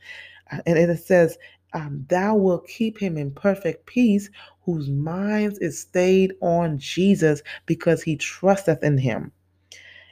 Uh, 0.50 0.58
and 0.66 0.78
it 0.78 0.98
says, 0.98 1.38
um, 1.74 2.04
Thou 2.08 2.36
wilt 2.36 2.66
keep 2.66 2.98
him 2.98 3.16
in 3.16 3.30
perfect 3.30 3.86
peace, 3.86 4.30
whose 4.64 4.90
mind 4.90 5.58
is 5.60 5.80
stayed 5.80 6.34
on 6.40 6.78
Jesus 6.78 7.42
because 7.66 8.02
he 8.02 8.16
trusteth 8.16 8.82
in 8.82 8.98
him. 8.98 9.32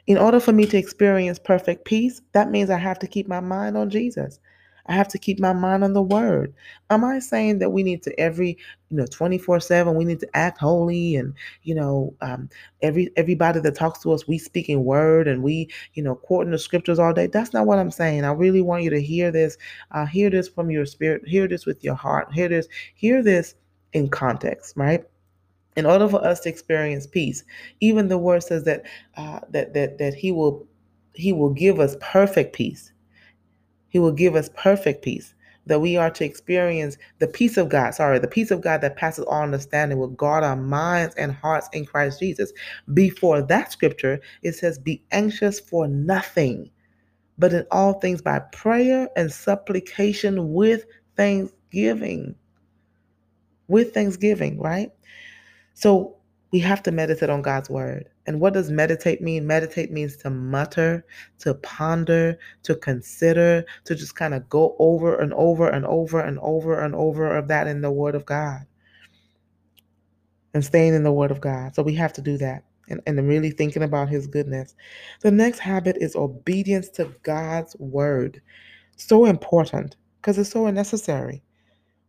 In 0.07 0.17
order 0.17 0.39
for 0.39 0.51
me 0.51 0.65
to 0.65 0.77
experience 0.77 1.39
perfect 1.39 1.85
peace, 1.85 2.21
that 2.33 2.49
means 2.49 2.69
I 2.69 2.77
have 2.77 2.99
to 2.99 3.07
keep 3.07 3.27
my 3.27 3.39
mind 3.39 3.77
on 3.77 3.89
Jesus. 3.89 4.39
I 4.87 4.93
have 4.93 5.07
to 5.09 5.19
keep 5.19 5.39
my 5.39 5.53
mind 5.53 5.83
on 5.83 5.93
the 5.93 6.01
word. 6.01 6.53
Am 6.89 7.03
I 7.03 7.19
saying 7.19 7.59
that 7.59 7.69
we 7.69 7.83
need 7.83 8.03
to 8.03 8.19
every, 8.19 8.57
you 8.89 8.97
know, 8.97 9.05
24-7, 9.05 9.95
we 9.95 10.05
need 10.05 10.19
to 10.19 10.37
act 10.37 10.57
holy 10.57 11.15
and, 11.15 11.33
you 11.63 11.75
know, 11.75 12.13
um, 12.21 12.49
every 12.81 13.09
everybody 13.15 13.59
that 13.59 13.75
talks 13.75 13.99
to 13.99 14.11
us, 14.11 14.27
we 14.27 14.37
speak 14.37 14.69
in 14.69 14.83
word 14.83 15.27
and 15.27 15.43
we, 15.43 15.69
you 15.93 16.03
know, 16.03 16.15
quoting 16.15 16.51
the 16.51 16.59
scriptures 16.59 16.99
all 16.99 17.13
day. 17.13 17.27
That's 17.27 17.53
not 17.53 17.65
what 17.65 17.79
I'm 17.79 17.91
saying. 17.91 18.25
I 18.25 18.31
really 18.31 18.61
want 18.61 18.83
you 18.83 18.89
to 18.89 19.01
hear 19.01 19.31
this, 19.31 19.57
uh, 19.91 20.05
hear 20.05 20.29
this 20.29 20.47
from 20.47 20.69
your 20.69 20.85
spirit, 20.85 21.27
hear 21.27 21.47
this 21.47 21.65
with 21.65 21.83
your 21.83 21.95
heart, 21.95 22.31
hear 22.33 22.49
this, 22.49 22.67
hear 22.95 23.23
this 23.23 23.55
in 23.93 24.09
context, 24.09 24.75
right? 24.77 25.03
In 25.75 25.85
order 25.85 26.07
for 26.07 26.23
us 26.25 26.41
to 26.41 26.49
experience 26.49 27.07
peace, 27.07 27.43
even 27.79 28.07
the 28.09 28.17
word 28.17 28.43
says 28.43 28.63
that 28.65 28.83
uh, 29.15 29.39
that 29.49 29.73
that 29.73 29.97
that 29.99 30.13
He 30.13 30.31
will 30.31 30.67
He 31.13 31.31
will 31.31 31.51
give 31.51 31.79
us 31.79 31.95
perfect 32.01 32.53
peace. 32.53 32.91
He 33.91 33.99
will 33.99 34.11
give 34.11 34.35
us 34.35 34.49
perfect 34.57 35.03
peace. 35.03 35.35
That 35.67 35.79
we 35.79 35.95
are 35.95 36.09
to 36.09 36.25
experience 36.25 36.97
the 37.19 37.27
peace 37.27 37.55
of 37.55 37.69
God, 37.69 37.93
sorry, 37.93 38.17
the 38.17 38.27
peace 38.27 38.49
of 38.49 38.61
God 38.61 38.81
that 38.81 38.95
passes 38.95 39.25
all 39.25 39.43
understanding 39.43 39.99
will 39.99 40.07
guard 40.07 40.43
our 40.43 40.55
minds 40.55 41.13
and 41.15 41.31
hearts 41.31 41.69
in 41.71 41.85
Christ 41.85 42.19
Jesus. 42.19 42.51
Before 42.95 43.43
that 43.43 43.71
scripture, 43.71 44.19
it 44.41 44.53
says, 44.53 44.79
Be 44.79 45.03
anxious 45.11 45.59
for 45.59 45.87
nothing, 45.87 46.71
but 47.37 47.53
in 47.53 47.67
all 47.69 47.93
things 47.93 48.23
by 48.23 48.39
prayer 48.39 49.07
and 49.15 49.31
supplication 49.31 50.51
with 50.51 50.85
thanksgiving. 51.15 52.33
With 53.67 53.93
thanksgiving, 53.93 54.59
right? 54.59 54.89
So 55.75 56.17
we 56.51 56.59
have 56.59 56.83
to 56.83 56.91
meditate 56.91 57.29
on 57.29 57.41
God's 57.41 57.69
word. 57.69 58.09
And 58.27 58.39
what 58.39 58.53
does 58.53 58.69
meditate 58.69 59.21
mean? 59.21 59.47
Meditate 59.47 59.91
means 59.91 60.17
to 60.17 60.29
mutter, 60.29 61.05
to 61.39 61.53
ponder, 61.55 62.37
to 62.63 62.75
consider, 62.75 63.65
to 63.85 63.95
just 63.95 64.15
kind 64.15 64.33
of 64.33 64.47
go 64.49 64.75
over 64.79 65.15
and 65.15 65.33
over 65.33 65.69
and 65.69 65.85
over 65.85 66.19
and 66.19 66.37
over 66.39 66.79
and 66.83 66.93
over 66.93 67.37
of 67.37 67.47
that 67.47 67.67
in 67.67 67.81
the 67.81 67.91
word 67.91 68.15
of 68.15 68.25
God 68.25 68.61
and 70.53 70.63
staying 70.65 70.93
in 70.93 71.03
the 71.03 71.11
word 71.11 71.31
of 71.31 71.41
God. 71.41 71.75
So 71.75 71.83
we 71.83 71.95
have 71.95 72.13
to 72.13 72.21
do 72.21 72.37
that 72.39 72.63
and, 72.89 73.01
and 73.07 73.27
really 73.27 73.51
thinking 73.51 73.83
about 73.83 74.09
his 74.09 74.27
goodness. 74.27 74.75
The 75.21 75.31
next 75.31 75.59
habit 75.59 75.97
is 75.99 76.15
obedience 76.15 76.89
to 76.89 77.13
God's 77.23 77.75
word. 77.79 78.41
So 78.97 79.25
important 79.25 79.95
because 80.17 80.37
it's 80.37 80.51
so 80.51 80.69
necessary. 80.69 81.41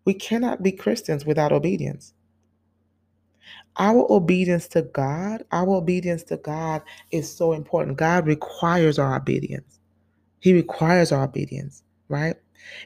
We 0.05 0.15
cannot 0.15 0.63
be 0.63 0.73
Christians 0.73 1.25
without 1.25 1.53
obedience. 1.53 2.13
Our 3.77 4.07
obedience 4.11 4.69
to 4.69 4.83
God, 4.83 5.45
our 5.51 5.69
obedience 5.69 6.23
to 6.25 6.37
God 6.37 6.83
is 7.11 7.35
so 7.35 7.53
important. 7.53 7.97
God 7.97 8.27
requires 8.27 8.99
our 8.99 9.17
obedience. 9.17 9.81
He 10.41 10.53
requires 10.53 11.13
our 11.13 11.25
obedience, 11.25 11.83
right? 12.09 12.37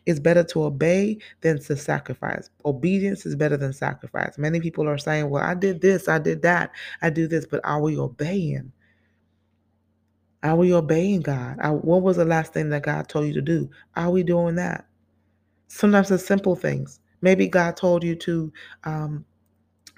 It's 0.06 0.20
better 0.20 0.44
to 0.44 0.64
obey 0.64 1.18
than 1.40 1.60
to 1.60 1.76
sacrifice. 1.76 2.50
Obedience 2.64 3.26
is 3.26 3.34
better 3.34 3.56
than 3.56 3.72
sacrifice. 3.72 4.38
Many 4.38 4.60
people 4.60 4.88
are 4.88 4.98
saying, 4.98 5.28
Well, 5.28 5.42
I 5.42 5.54
did 5.54 5.80
this, 5.80 6.08
I 6.08 6.18
did 6.18 6.42
that, 6.42 6.70
I 7.02 7.10
do 7.10 7.26
this, 7.26 7.46
but 7.46 7.60
are 7.64 7.80
we 7.80 7.98
obeying? 7.98 8.72
Are 10.42 10.56
we 10.56 10.72
obeying 10.72 11.22
God? 11.22 11.58
What 11.82 12.02
was 12.02 12.16
the 12.16 12.24
last 12.24 12.52
thing 12.52 12.68
that 12.70 12.84
God 12.84 13.08
told 13.08 13.26
you 13.26 13.34
to 13.34 13.42
do? 13.42 13.68
Are 13.96 14.10
we 14.10 14.22
doing 14.22 14.54
that? 14.56 14.86
Sometimes 15.68 16.10
it's 16.10 16.24
simple 16.24 16.54
things. 16.54 17.00
Maybe 17.20 17.48
God 17.48 17.76
told 17.76 18.04
you 18.04 18.14
to 18.16 18.52
um, 18.84 19.24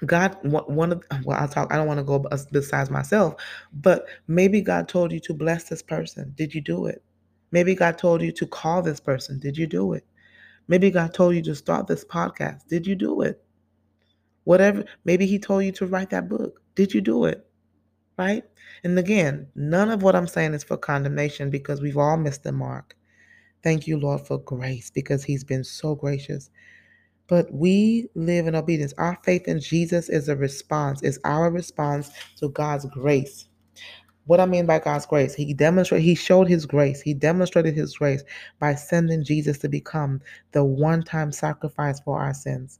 God, 0.05 0.37
one 0.43 0.93
of 0.93 1.03
well, 1.25 1.37
I'll 1.39 1.47
talk. 1.47 1.73
I 1.73 1.77
don't 1.77 1.87
want 1.87 1.99
to 1.99 2.03
go 2.03 2.25
besides 2.51 2.89
myself, 2.89 3.35
but 3.73 4.05
maybe 4.27 4.61
God 4.61 4.87
told 4.87 5.11
you 5.11 5.19
to 5.21 5.33
bless 5.33 5.65
this 5.65 5.81
person. 5.81 6.33
Did 6.37 6.53
you 6.55 6.61
do 6.61 6.85
it? 6.85 7.03
Maybe 7.51 7.75
God 7.75 7.97
told 7.97 8.21
you 8.21 8.31
to 8.33 8.47
call 8.47 8.81
this 8.81 8.99
person. 8.99 9.39
Did 9.39 9.57
you 9.57 9.67
do 9.67 9.93
it? 9.93 10.05
Maybe 10.67 10.91
God 10.91 11.13
told 11.13 11.35
you 11.35 11.41
to 11.43 11.55
start 11.55 11.87
this 11.87 12.05
podcast. 12.05 12.67
Did 12.67 12.87
you 12.87 12.95
do 12.95 13.21
it? 13.21 13.43
Whatever. 14.45 14.85
Maybe 15.03 15.25
He 15.25 15.39
told 15.39 15.65
you 15.65 15.71
to 15.73 15.87
write 15.87 16.11
that 16.11 16.29
book. 16.29 16.61
Did 16.75 16.93
you 16.93 17.01
do 17.01 17.25
it? 17.25 17.45
Right? 18.17 18.43
And 18.83 18.97
again, 18.99 19.47
none 19.55 19.89
of 19.89 20.03
what 20.03 20.15
I'm 20.15 20.27
saying 20.27 20.53
is 20.53 20.63
for 20.63 20.77
condemnation 20.77 21.49
because 21.49 21.81
we've 21.81 21.97
all 21.97 22.17
missed 22.17 22.43
the 22.43 22.51
mark. 22.51 22.95
Thank 23.63 23.87
you, 23.87 23.97
Lord, 23.99 24.25
for 24.25 24.37
grace 24.37 24.89
because 24.91 25.23
He's 25.23 25.43
been 25.43 25.63
so 25.63 25.95
gracious. 25.95 26.49
But 27.29 27.53
we 27.53 28.09
live 28.15 28.47
in 28.47 28.55
obedience. 28.55 28.93
Our 28.97 29.17
faith 29.23 29.47
in 29.47 29.59
Jesus 29.59 30.09
is 30.09 30.27
a 30.27 30.35
response, 30.35 31.03
is 31.03 31.19
our 31.23 31.51
response 31.51 32.09
to 32.37 32.49
God's 32.49 32.85
grace. 32.87 33.45
What 34.25 34.39
I 34.39 34.45
mean 34.47 34.65
by 34.65 34.79
God's 34.79 35.05
grace, 35.05 35.35
He 35.35 35.53
demonstrated, 35.53 36.03
He 36.03 36.15
showed 36.15 36.47
His 36.47 36.65
grace. 36.65 37.01
He 37.01 37.13
demonstrated 37.13 37.75
His 37.75 37.97
grace 37.97 38.23
by 38.59 38.75
sending 38.75 39.23
Jesus 39.23 39.59
to 39.59 39.69
become 39.69 40.21
the 40.51 40.63
one 40.63 41.03
time 41.03 41.31
sacrifice 41.31 41.99
for 41.99 42.19
our 42.19 42.33
sins. 42.33 42.79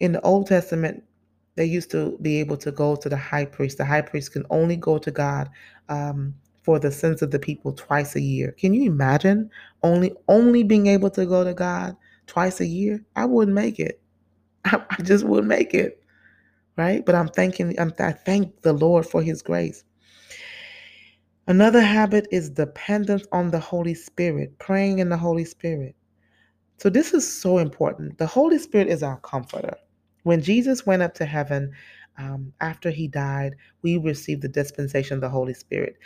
In 0.00 0.12
the 0.12 0.20
Old 0.22 0.46
Testament, 0.46 1.02
they 1.56 1.64
used 1.64 1.90
to 1.90 2.18
be 2.22 2.40
able 2.40 2.56
to 2.58 2.72
go 2.72 2.96
to 2.96 3.08
the 3.08 3.16
high 3.16 3.44
priest. 3.44 3.78
The 3.78 3.84
high 3.84 4.02
priest 4.02 4.32
can 4.32 4.44
only 4.50 4.76
go 4.76 4.98
to 4.98 5.10
God 5.10 5.50
um, 5.88 6.34
for 6.62 6.78
the 6.78 6.90
sins 6.90 7.22
of 7.22 7.30
the 7.30 7.38
people 7.38 7.72
twice 7.72 8.16
a 8.16 8.20
year. 8.20 8.52
Can 8.52 8.74
you 8.74 8.90
imagine 8.90 9.50
only 9.82 10.12
only 10.28 10.62
being 10.62 10.86
able 10.86 11.10
to 11.10 11.26
go 11.26 11.44
to 11.44 11.54
God 11.54 11.96
twice 12.26 12.60
a 12.60 12.66
year, 12.66 13.04
I 13.16 13.26
wouldn't 13.26 13.54
make 13.54 13.78
it. 13.78 14.00
I, 14.64 14.82
I 14.90 15.02
just 15.02 15.24
wouldn't 15.24 15.48
make 15.48 15.74
it. 15.74 16.00
Right? 16.76 17.04
But 17.04 17.14
I'm 17.14 17.28
thanking, 17.28 17.78
I'm, 17.78 17.92
I 17.98 18.12
thank 18.12 18.62
the 18.62 18.72
Lord 18.72 19.06
for 19.06 19.22
his 19.22 19.42
grace. 19.42 19.84
Another 21.46 21.82
habit 21.82 22.26
is 22.32 22.48
dependence 22.48 23.26
on 23.30 23.50
the 23.50 23.60
Holy 23.60 23.94
Spirit, 23.94 24.58
praying 24.58 24.98
in 24.98 25.10
the 25.10 25.16
Holy 25.16 25.44
Spirit. 25.44 25.94
So 26.78 26.90
this 26.90 27.12
is 27.14 27.40
so 27.40 27.58
important. 27.58 28.18
The 28.18 28.26
Holy 28.26 28.58
Spirit 28.58 28.88
is 28.88 29.02
our 29.02 29.18
comforter. 29.20 29.76
When 30.22 30.42
Jesus 30.42 30.86
went 30.86 31.02
up 31.02 31.14
to 31.14 31.26
heaven, 31.26 31.72
um, 32.18 32.52
after 32.60 32.90
he 32.90 33.08
died, 33.08 33.56
we 33.82 33.98
received 33.98 34.42
the 34.42 34.48
dispensation 34.48 35.16
of 35.16 35.20
the 35.20 35.28
Holy 35.28 35.54
Spirit. 35.54 35.96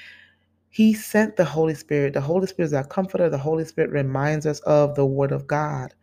He 0.70 0.92
sent 0.92 1.36
the 1.36 1.44
Holy 1.44 1.74
Spirit. 1.74 2.14
The 2.14 2.20
Holy 2.20 2.46
Spirit 2.46 2.66
is 2.66 2.74
our 2.74 2.86
comforter. 2.86 3.28
The 3.30 3.38
Holy 3.38 3.64
Spirit 3.64 3.90
reminds 3.90 4.44
us 4.46 4.60
of 4.60 4.94
the 4.94 5.06
Word 5.06 5.32
of 5.32 5.46
God. 5.46 5.94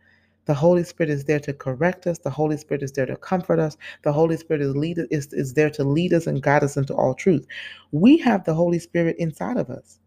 The 0.46 0.54
Holy 0.54 0.84
Spirit 0.84 1.10
is 1.10 1.24
there 1.24 1.40
to 1.40 1.52
correct 1.52 2.06
us. 2.06 2.18
The 2.18 2.30
Holy 2.30 2.56
Spirit 2.56 2.82
is 2.82 2.92
there 2.92 3.06
to 3.06 3.16
comfort 3.16 3.58
us. 3.58 3.76
The 4.02 4.12
Holy 4.12 4.36
Spirit 4.36 4.62
is 4.62 4.74
lead 4.76 4.98
is, 5.10 5.32
is 5.32 5.54
there 5.54 5.70
to 5.70 5.84
lead 5.84 6.12
us 6.12 6.26
and 6.26 6.42
guide 6.42 6.64
us 6.64 6.76
into 6.76 6.94
all 6.94 7.14
truth. 7.14 7.46
We 7.92 8.16
have 8.18 8.44
the 8.44 8.54
Holy 8.54 8.78
Spirit 8.78 9.16
inside 9.18 9.56
of 9.56 9.70
us. 9.70 9.98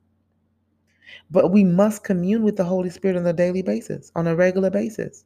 But 1.30 1.52
we 1.52 1.64
must 1.64 2.04
commune 2.04 2.44
with 2.44 2.58
the 2.58 2.64
Holy 2.64 2.90
Spirit 2.90 3.18
on 3.18 3.28
a 3.28 3.34
daily 3.34 3.62
basis, 3.62 4.12
on 4.16 4.28
a 4.28 4.36
regular 4.36 4.70
basis. 4.70 5.26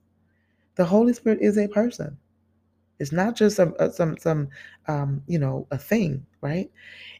The 0.76 0.86
Holy 0.86 1.14
Spirit 1.14 1.40
is 1.42 1.58
a 1.58 1.68
person. 1.68 2.18
It's 3.00 3.12
not 3.12 3.36
just 3.36 3.56
some 3.56 3.76
some 3.92 4.18
some 4.18 4.50
um, 4.88 5.22
you 5.28 5.40
know 5.40 5.68
a 5.72 5.78
thing, 5.78 6.26
right? 6.42 6.72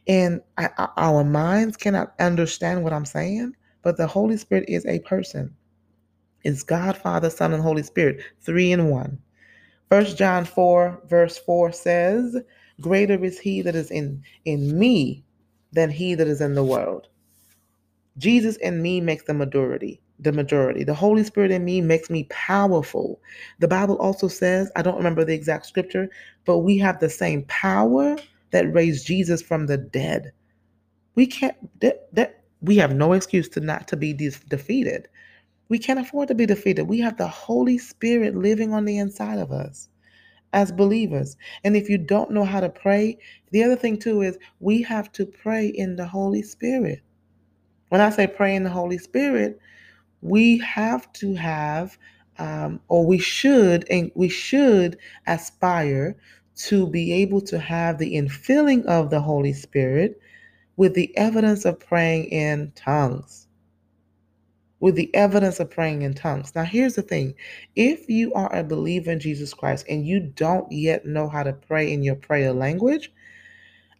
And 0.08 0.40
I, 0.58 0.70
our 0.96 1.24
minds 1.24 1.76
cannot 1.76 2.14
understand 2.18 2.82
what 2.82 2.92
I'm 2.92 3.04
saying, 3.04 3.54
but 3.82 3.96
the 3.96 4.06
Holy 4.06 4.36
Spirit 4.36 4.64
is 4.68 4.84
a 4.86 5.00
person 5.00 5.54
is 6.44 6.62
God, 6.62 6.96
Father, 6.96 7.30
Son, 7.30 7.52
and 7.52 7.62
Holy 7.62 7.82
Spirit, 7.82 8.20
three 8.40 8.72
in 8.72 8.90
one. 8.90 9.18
First 9.90 10.16
John 10.16 10.44
4, 10.44 11.02
verse 11.08 11.38
4 11.38 11.72
says, 11.72 12.36
Greater 12.80 13.22
is 13.24 13.38
he 13.38 13.62
that 13.62 13.74
is 13.74 13.90
in, 13.90 14.22
in 14.44 14.78
me 14.78 15.24
than 15.72 15.90
he 15.90 16.14
that 16.14 16.26
is 16.26 16.40
in 16.40 16.54
the 16.54 16.64
world. 16.64 17.08
Jesus 18.18 18.56
in 18.56 18.82
me 18.82 19.00
makes 19.00 19.24
the 19.24 19.34
majority. 19.34 20.00
The 20.20 20.32
majority. 20.32 20.84
The 20.84 20.94
Holy 20.94 21.24
Spirit 21.24 21.50
in 21.50 21.64
me 21.64 21.80
makes 21.80 22.08
me 22.08 22.24
powerful. 22.30 23.20
The 23.58 23.68
Bible 23.68 23.96
also 23.96 24.28
says, 24.28 24.70
I 24.76 24.82
don't 24.82 24.96
remember 24.96 25.24
the 25.24 25.34
exact 25.34 25.66
scripture, 25.66 26.08
but 26.44 26.58
we 26.58 26.78
have 26.78 27.00
the 27.00 27.10
same 27.10 27.44
power 27.44 28.16
that 28.52 28.72
raised 28.72 29.06
Jesus 29.06 29.42
from 29.42 29.66
the 29.66 29.76
dead. 29.76 30.32
We 31.16 31.26
can't 31.26 31.56
that, 31.80 32.08
that 32.14 32.44
we 32.60 32.76
have 32.76 32.94
no 32.94 33.12
excuse 33.12 33.48
to 33.50 33.60
not 33.60 33.88
to 33.88 33.96
be 33.96 34.12
de- 34.12 34.30
defeated. 34.48 35.08
We 35.68 35.78
can't 35.78 36.00
afford 36.00 36.28
to 36.28 36.34
be 36.34 36.46
defeated. 36.46 36.84
We 36.84 37.00
have 37.00 37.16
the 37.16 37.28
Holy 37.28 37.78
Spirit 37.78 38.36
living 38.36 38.72
on 38.72 38.84
the 38.84 38.98
inside 38.98 39.38
of 39.38 39.50
us 39.50 39.88
as 40.52 40.70
believers. 40.70 41.36
And 41.64 41.76
if 41.76 41.88
you 41.88 41.98
don't 41.98 42.30
know 42.30 42.44
how 42.44 42.60
to 42.60 42.68
pray, 42.68 43.18
the 43.50 43.64
other 43.64 43.76
thing 43.76 43.98
too 43.98 44.22
is 44.22 44.38
we 44.60 44.82
have 44.82 45.10
to 45.12 45.26
pray 45.26 45.66
in 45.66 45.96
the 45.96 46.06
Holy 46.06 46.42
Spirit. 46.42 47.02
When 47.88 48.00
I 48.00 48.10
say 48.10 48.26
pray 48.26 48.54
in 48.54 48.62
the 48.64 48.70
Holy 48.70 48.98
Spirit, 48.98 49.58
we 50.22 50.58
have 50.58 51.12
to 51.14 51.34
have, 51.34 51.98
um, 52.38 52.80
or 52.88 53.06
we 53.06 53.18
should, 53.18 53.86
and 53.90 54.10
we 54.14 54.28
should 54.28 54.98
aspire 55.26 56.16
to 56.56 56.86
be 56.86 57.12
able 57.12 57.40
to 57.40 57.58
have 57.58 57.98
the 57.98 58.14
infilling 58.14 58.84
of 58.86 59.10
the 59.10 59.20
Holy 59.20 59.52
Spirit 59.52 60.20
with 60.76 60.94
the 60.94 61.16
evidence 61.16 61.64
of 61.64 61.80
praying 61.80 62.24
in 62.26 62.72
tongues 62.74 63.48
with 64.84 64.96
the 64.96 65.14
evidence 65.14 65.60
of 65.60 65.70
praying 65.70 66.02
in 66.02 66.12
tongues. 66.12 66.54
Now, 66.54 66.64
here's 66.64 66.94
the 66.94 67.00
thing 67.00 67.34
if 67.74 68.06
you 68.10 68.34
are 68.34 68.54
a 68.54 68.62
believer 68.62 69.10
in 69.12 69.18
Jesus 69.18 69.54
Christ 69.54 69.86
and 69.88 70.06
you 70.06 70.20
don't 70.20 70.70
yet 70.70 71.06
know 71.06 71.26
how 71.26 71.42
to 71.42 71.54
pray 71.54 71.90
in 71.90 72.02
your 72.02 72.16
prayer 72.16 72.52
language, 72.52 73.10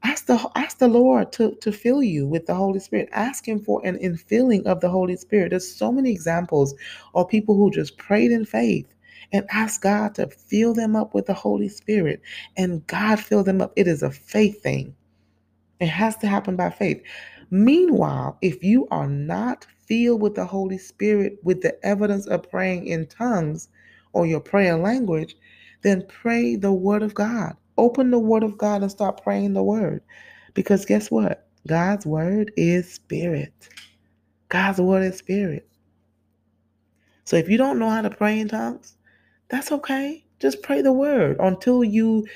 ask 0.02 0.26
the 0.26 0.46
ask 0.56 0.76
the 0.76 0.88
Lord 0.88 1.32
to, 1.32 1.54
to 1.62 1.72
fill 1.72 2.02
you 2.02 2.26
with 2.26 2.44
the 2.44 2.54
Holy 2.54 2.80
Spirit. 2.80 3.08
Ask 3.12 3.48
Him 3.48 3.60
for 3.60 3.80
an 3.82 3.96
infilling 3.96 4.66
of 4.66 4.82
the 4.82 4.90
Holy 4.90 5.16
Spirit. 5.16 5.52
There's 5.52 5.74
so 5.74 5.90
many 5.90 6.10
examples 6.10 6.74
of 7.14 7.30
people 7.30 7.54
who 7.54 7.70
just 7.70 7.96
prayed 7.96 8.30
in 8.30 8.44
faith 8.44 8.92
and 9.32 9.46
ask 9.50 9.80
God 9.80 10.14
to 10.16 10.28
fill 10.28 10.74
them 10.74 10.96
up 10.96 11.14
with 11.14 11.24
the 11.24 11.32
Holy 11.32 11.70
Spirit, 11.70 12.20
and 12.58 12.86
God 12.88 13.18
fill 13.18 13.42
them 13.42 13.62
up. 13.62 13.72
It 13.74 13.88
is 13.88 14.02
a 14.02 14.10
faith 14.10 14.62
thing. 14.62 14.94
It 15.80 15.88
has 15.88 16.14
to 16.18 16.26
happen 16.26 16.56
by 16.56 16.68
faith. 16.68 17.02
Meanwhile, 17.50 18.36
if 18.42 18.62
you 18.62 18.86
are 18.90 19.08
not 19.08 19.66
filled 19.86 20.20
with 20.20 20.34
the 20.34 20.44
Holy 20.44 20.78
Spirit 20.78 21.38
with 21.42 21.62
the 21.62 21.84
evidence 21.84 22.26
of 22.26 22.48
praying 22.50 22.86
in 22.86 23.06
tongues 23.06 23.68
or 24.12 24.26
your 24.26 24.40
prayer 24.40 24.76
language, 24.76 25.36
then 25.82 26.04
pray 26.08 26.56
the 26.56 26.72
Word 26.72 27.02
of 27.02 27.14
God. 27.14 27.54
Open 27.76 28.10
the 28.10 28.18
Word 28.18 28.42
of 28.42 28.56
God 28.56 28.82
and 28.82 28.90
start 28.90 29.22
praying 29.22 29.54
the 29.54 29.62
Word. 29.62 30.02
Because 30.54 30.84
guess 30.84 31.10
what? 31.10 31.48
God's 31.66 32.06
Word 32.06 32.52
is 32.56 32.92
Spirit. 32.92 33.52
God's 34.48 34.80
Word 34.80 35.02
is 35.02 35.18
Spirit. 35.18 35.68
So 37.24 37.36
if 37.36 37.48
you 37.48 37.56
don't 37.56 37.78
know 37.78 37.90
how 37.90 38.02
to 38.02 38.10
pray 38.10 38.38
in 38.38 38.48
tongues, 38.48 38.96
that's 39.48 39.72
okay. 39.72 40.24
Just 40.40 40.62
pray 40.62 40.82
the 40.82 40.92
Word 40.92 41.36
until 41.40 41.82
you 41.82 42.26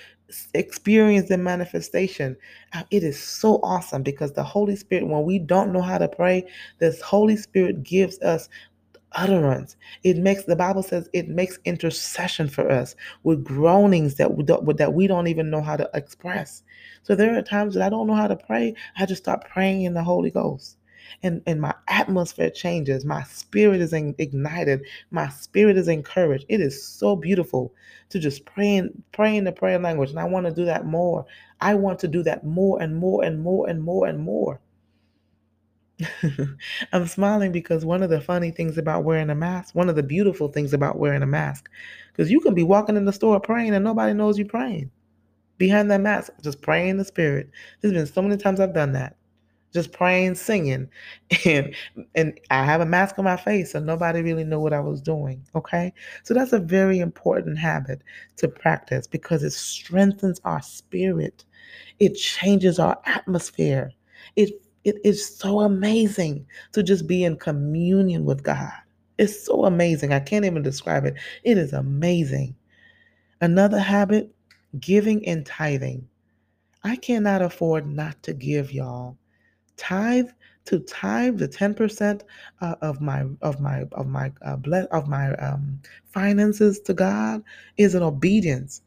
experience 0.55 1.29
the 1.29 1.39
manifestation. 1.39 2.37
Uh, 2.73 2.83
it 2.91 3.03
is 3.03 3.21
so 3.23 3.61
awesome 3.63 4.03
because 4.03 4.33
the 4.33 4.43
Holy 4.43 4.77
Spirit, 4.77 5.07
when 5.07 5.25
we 5.25 5.39
don't 5.39 5.73
know 5.73 5.83
how 5.83 5.99
to 5.99 6.09
pray, 6.09 6.45
this 6.79 7.01
Holy 7.01 7.37
Spirit 7.37 7.83
gives 7.83 8.19
us 8.21 8.49
utterance. 9.13 9.77
It 10.05 10.19
makes 10.19 10.45
the 10.45 10.57
Bible 10.57 10.83
says 10.83 11.09
it 11.13 11.29
makes 11.29 11.59
intercession 11.65 12.49
for 12.49 12.71
us 12.71 12.95
with 13.23 13.45
groanings 13.45 14.17
that 14.17 14.37
we 14.37 14.45
don't, 14.45 14.77
that 14.77 14.93
we 14.93 15.07
don't 15.07 15.29
even 15.29 15.51
know 15.51 15.63
how 15.63 15.77
to 15.77 15.89
express. 15.95 16.63
So 17.03 17.15
there 17.15 17.37
are 17.37 17.43
times 17.43 17.75
that 17.75 17.83
I 17.83 17.89
don't 17.89 18.07
know 18.07 18.15
how 18.15 18.29
to 18.29 18.37
pray. 18.37 18.75
I 18.97 19.07
just 19.07 19.23
start 19.23 19.47
praying 19.49 19.83
in 19.83 19.95
the 19.95 20.03
Holy 20.03 20.31
Ghost. 20.31 20.77
And, 21.23 21.43
and 21.47 21.61
my 21.61 21.75
atmosphere 21.89 22.51
changes. 22.51 23.05
My 23.05 23.23
spirit 23.25 23.81
is 23.81 23.93
ignited. 23.93 24.83
My 25.11 25.29
spirit 25.29 25.77
is 25.77 25.89
encouraged. 25.89 26.47
It 26.49 26.61
is 26.61 26.83
so 26.83 27.17
beautiful 27.17 27.73
to 28.11 28.19
just 28.19 28.45
pray 28.45 28.77
in, 28.77 29.03
pray 29.13 29.37
in 29.37 29.45
the 29.45 29.53
prayer 29.53 29.79
language. 29.79 30.11
And 30.11 30.21
I 30.21 30.25
want 30.25 30.47
to 30.47 30.53
do 30.53 30.65
that 30.65 30.87
more. 30.87 31.27
I 31.61 31.75
want 31.75 31.99
to 32.01 32.09
do 32.09 32.23
that 32.25 32.45
more 32.45 32.81
and 32.81 32.97
more 32.97 33.25
and 33.25 33.41
more 33.41 33.69
and 33.69 33.83
more 33.83 34.07
and 34.07 34.19
more. 34.19 34.61
I'm 36.93 37.07
smiling 37.07 37.53
because 37.53 37.85
one 37.85 38.03
of 38.03 38.11
the 38.11 38.21
funny 38.21 38.51
things 38.51 38.79
about 38.79 39.05
wearing 39.05 39.31
a 39.31 39.35
mask, 39.35 39.75
one 39.75 39.89
of 39.89 39.97
the 39.97 40.03
beautiful 40.03 40.49
things 40.49 40.73
about 40.73 40.99
wearing 40.99 41.23
a 41.23 41.27
mask, 41.27 41.69
because 42.13 42.31
you 42.31 42.41
can 42.41 42.55
be 42.55 42.63
walking 42.63 42.97
in 42.97 43.05
the 43.05 43.13
store 43.13 43.41
praying 43.41 43.75
and 43.75 43.85
nobody 43.85 44.13
knows 44.15 44.39
you're 44.39 44.47
praying. 44.47 44.91
Behind 45.59 45.91
that 45.91 46.01
mask, 46.01 46.33
just 46.43 46.63
praying 46.63 46.91
in 46.91 46.97
the 46.99 47.05
spirit. 47.05 47.51
There's 47.81 47.95
been 47.95 48.07
so 48.07 48.23
many 48.23 48.37
times 48.37 48.61
I've 48.61 48.75
done 48.75 48.93
that. 48.93 49.17
Just 49.75 49.93
praying, 49.93 50.37
singing, 50.37 50.89
and 51.47 51.75
and 52.15 52.41
I 52.51 52.65
have 52.65 52.81
a 52.81 52.87
mask 52.87 53.19
on 53.19 53.25
my 53.27 53.37
face, 53.37 53.73
so 53.73 53.81
nobody 53.81 54.23
really 54.23 54.45
knew 54.45 54.61
what 54.61 54.73
I 54.73 54.81
was 54.81 55.01
doing. 55.03 55.45
Okay, 55.55 55.93
so 56.25 56.35
that's 56.35 56.53
a 56.55 56.61
very 56.61 57.01
important 57.01 57.59
habit 57.59 58.03
to 58.39 58.49
practice 58.49 59.07
because 59.07 59.43
it 59.43 59.53
strengthens 59.53 60.41
our 60.45 60.63
spirit. 60.63 61.45
It 62.01 62.15
changes 62.17 62.79
our 62.79 62.99
atmosphere. 63.07 63.93
It 64.37 64.51
it 64.85 64.97
is 65.05 65.37
so 65.39 65.61
amazing 65.61 66.47
to 66.73 66.83
just 66.83 67.07
be 67.07 67.25
in 67.25 67.37
communion 67.37 68.25
with 68.25 68.43
God. 68.45 68.73
It's 69.19 69.45
so 69.47 69.65
amazing. 69.67 70.13
I 70.13 70.21
can't 70.21 70.45
even 70.47 70.63
describe 70.63 71.07
it. 71.07 71.15
It 71.45 71.59
is 71.59 71.73
amazing. 71.75 72.57
Another 73.41 73.81
habit 73.81 74.35
giving 74.81 75.27
and 75.29 75.47
tithing. 75.47 76.09
I 76.85 76.97
cannot 76.97 77.43
afford 77.43 77.87
not 77.89 78.23
to 78.25 78.35
give, 78.35 78.73
y'all. 78.73 79.18
Tithe 79.79 80.29
to 80.67 80.81
tithe 80.81 81.39
the 81.39 81.49
10% 81.49 82.23
uh, 82.61 82.77
of 82.83 83.01
my 83.01 83.25
of 83.43 83.61
my 83.61 83.85
of 83.93 84.09
my 84.09 84.33
uh, 84.43 84.59
of 84.93 85.09
my 85.09 85.35
um, 85.37 85.81
finances 86.07 86.81
to 86.81 86.95
God 86.95 87.43
is 87.79 87.95
an 87.95 88.03
obedience. 88.05 88.83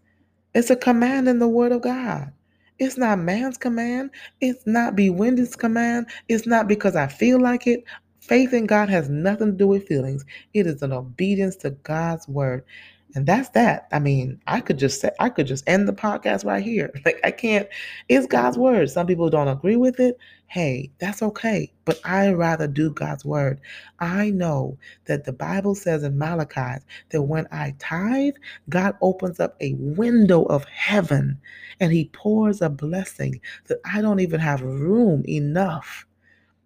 It's 0.53 0.69
a 0.69 0.75
command 0.75 1.29
in 1.29 1.39
the 1.39 1.47
word 1.49 1.71
of 1.71 1.81
God. 1.81 2.33
It's 2.79 2.97
not 2.97 3.19
man's 3.19 3.57
command. 3.57 4.11
It's 4.41 4.67
not 4.67 4.95
be 4.97 5.09
Wendy's 5.09 5.55
command. 5.55 6.07
It's 6.29 6.47
not 6.47 6.67
because 6.67 6.95
I 6.95 7.07
feel 7.07 7.39
like 7.39 7.67
it. 7.67 7.85
Faith 8.19 8.53
in 8.53 8.67
God 8.67 8.89
has 8.89 9.09
nothing 9.09 9.47
to 9.53 9.57
do 9.57 9.67
with 9.67 9.87
feelings. 9.87 10.25
It 10.53 10.67
is 10.67 10.81
an 10.83 10.93
obedience 10.93 11.55
to 11.57 11.71
God's 11.71 12.27
word. 12.27 12.65
And 13.13 13.25
that's 13.25 13.49
that. 13.49 13.87
I 13.91 13.99
mean, 13.99 14.41
I 14.47 14.61
could 14.61 14.79
just 14.79 15.01
say 15.01 15.11
I 15.19 15.29
could 15.29 15.45
just 15.45 15.67
end 15.67 15.87
the 15.87 15.93
podcast 15.93 16.45
right 16.45 16.63
here. 16.63 16.91
Like 17.05 17.19
I 17.23 17.31
can't. 17.31 17.67
It's 18.09 18.27
God's 18.27 18.57
word. 18.57 18.89
Some 18.89 19.07
people 19.07 19.29
don't 19.29 19.47
agree 19.47 19.75
with 19.75 19.99
it. 19.99 20.17
Hey, 20.47 20.91
that's 20.99 21.21
okay. 21.23 21.73
But 21.83 21.99
I 22.05 22.31
rather 22.31 22.67
do 22.67 22.91
God's 22.91 23.25
word. 23.25 23.59
I 23.99 24.29
know 24.29 24.77
that 25.05 25.25
the 25.25 25.33
Bible 25.33 25.73
says 25.75 26.03
in 26.03 26.17
Malachi 26.17 26.83
that 27.09 27.23
when 27.23 27.47
I 27.51 27.73
tithe, 27.79 28.35
God 28.69 28.95
opens 29.01 29.39
up 29.39 29.55
a 29.61 29.73
window 29.73 30.43
of 30.43 30.63
heaven 30.65 31.39
and 31.79 31.91
he 31.91 32.05
pours 32.13 32.61
a 32.61 32.69
blessing 32.69 33.41
that 33.67 33.79
I 33.85 34.01
don't 34.01 34.19
even 34.19 34.39
have 34.39 34.61
room 34.61 35.23
enough. 35.27 36.05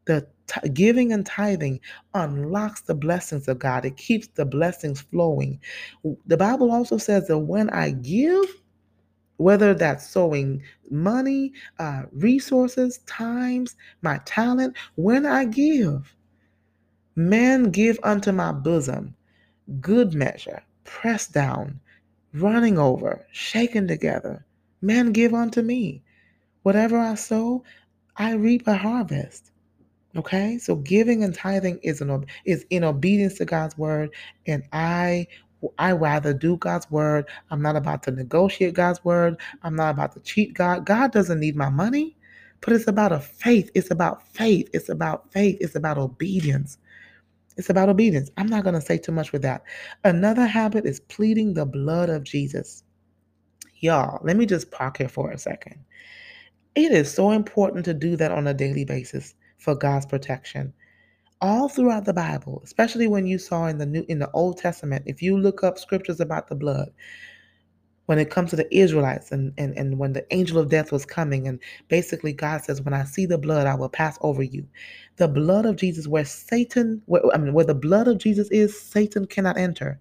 The 0.05 0.27
T- 0.47 0.69
giving 0.69 1.11
and 1.11 1.25
tithing 1.25 1.79
unlocks 2.13 2.81
the 2.81 2.93
blessings 2.95 3.47
of 3.47 3.59
God. 3.59 3.85
It 3.85 3.97
keeps 3.97 4.27
the 4.27 4.45
blessings 4.45 5.01
flowing. 5.01 5.59
The 6.27 6.37
Bible 6.37 6.71
also 6.71 6.97
says 6.97 7.27
that 7.27 7.39
when 7.39 7.69
I 7.71 7.91
give, 7.91 8.45
whether 9.37 9.73
that's 9.73 10.07
sowing 10.07 10.63
money, 10.91 11.53
uh, 11.79 12.03
resources, 12.11 12.99
times, 13.07 13.75
my 14.01 14.19
talent, 14.25 14.77
when 14.95 15.25
I 15.25 15.45
give, 15.45 16.15
men 17.15 17.71
give 17.71 17.99
unto 18.03 18.31
my 18.31 18.51
bosom 18.51 19.15
good 19.81 20.13
measure, 20.13 20.63
pressed 20.83 21.33
down, 21.33 21.79
running 22.33 22.77
over, 22.77 23.25
shaken 23.31 23.87
together. 23.87 24.45
Men 24.81 25.11
give 25.11 25.33
unto 25.33 25.61
me. 25.61 26.03
Whatever 26.63 26.97
I 26.97 27.15
sow, 27.15 27.63
I 28.17 28.33
reap 28.33 28.67
a 28.67 28.75
harvest. 28.75 29.51
Okay, 30.15 30.57
so 30.57 30.75
giving 30.77 31.25
and 31.25 31.35
tithing 31.35 31.79
is 31.83 31.99
an 31.99 32.25
is 32.45 32.65
in 32.69 32.85
obedience 32.85 33.35
to 33.35 33.45
God's 33.45 33.77
word, 33.77 34.11
and 34.47 34.63
I 34.71 35.27
I 35.77 35.91
rather 35.91 36.33
do 36.33 36.55
God's 36.57 36.89
word. 36.89 37.27
I'm 37.51 37.61
not 37.61 37.75
about 37.75 38.03
to 38.03 38.11
negotiate 38.11 38.75
God's 38.75 39.03
word. 39.03 39.37
I'm 39.63 39.75
not 39.75 39.89
about 39.91 40.13
to 40.13 40.21
cheat 40.21 40.53
God. 40.53 40.85
God 40.85 41.11
doesn't 41.11 41.39
need 41.39 41.57
my 41.57 41.69
money, 41.69 42.15
but 42.61 42.73
it's 42.73 42.87
about 42.87 43.11
a 43.11 43.19
faith. 43.19 43.69
It's 43.75 43.91
about 43.91 44.25
faith. 44.29 44.69
It's 44.73 44.87
about 44.87 45.31
faith. 45.33 45.57
It's 45.59 45.75
about 45.75 45.97
obedience. 45.97 46.77
It's 47.57 47.69
about 47.69 47.89
obedience. 47.89 48.29
I'm 48.37 48.47
not 48.47 48.63
going 48.63 48.75
to 48.75 48.81
say 48.81 48.97
too 48.97 49.11
much 49.11 49.31
with 49.33 49.41
that. 49.41 49.63
Another 50.03 50.45
habit 50.45 50.85
is 50.85 50.99
pleading 51.01 51.53
the 51.53 51.65
blood 51.65 52.09
of 52.09 52.23
Jesus. 52.23 52.83
Y'all, 53.79 54.19
let 54.23 54.37
me 54.37 54.45
just 54.45 54.71
park 54.71 54.97
here 54.97 55.09
for 55.09 55.31
a 55.31 55.37
second. 55.37 55.77
It 56.75 56.91
is 56.91 57.13
so 57.13 57.31
important 57.31 57.85
to 57.85 57.93
do 57.93 58.15
that 58.17 58.31
on 58.31 58.47
a 58.47 58.53
daily 58.53 58.85
basis 58.85 59.35
for 59.65 59.75
God's 59.75 60.05
protection. 60.05 60.73
All 61.41 61.69
throughout 61.69 62.05
the 62.05 62.13
Bible, 62.13 62.61
especially 62.63 63.07
when 63.07 63.27
you 63.27 63.39
saw 63.39 63.67
in 63.67 63.79
the 63.79 63.85
new 63.85 64.05
in 64.07 64.19
the 64.19 64.31
Old 64.31 64.57
Testament, 64.57 65.03
if 65.07 65.21
you 65.21 65.37
look 65.37 65.63
up 65.63 65.77
scriptures 65.79 66.21
about 66.21 66.47
the 66.47 66.55
blood, 66.55 66.89
when 68.05 68.19
it 68.19 68.29
comes 68.29 68.51
to 68.51 68.55
the 68.55 68.75
Israelites 68.75 69.31
and, 69.31 69.53
and, 69.57 69.75
and 69.77 69.97
when 69.97 70.13
the 70.13 70.25
angel 70.33 70.59
of 70.59 70.69
death 70.69 70.91
was 70.91 71.05
coming, 71.05 71.47
and 71.47 71.59
basically 71.87 72.33
God 72.33 72.63
says, 72.63 72.81
When 72.81 72.93
I 72.93 73.03
see 73.03 73.25
the 73.25 73.37
blood, 73.37 73.67
I 73.67 73.75
will 73.75 73.89
pass 73.89 74.17
over 74.21 74.43
you. 74.43 74.67
The 75.17 75.27
blood 75.27 75.65
of 75.65 75.75
Jesus, 75.77 76.07
where 76.07 76.25
Satan, 76.25 77.01
where, 77.07 77.23
I 77.33 77.37
mean, 77.37 77.53
where 77.53 77.65
the 77.65 77.75
blood 77.75 78.07
of 78.07 78.19
Jesus 78.19 78.49
is, 78.51 78.79
Satan 78.79 79.25
cannot 79.27 79.57
enter. 79.57 79.99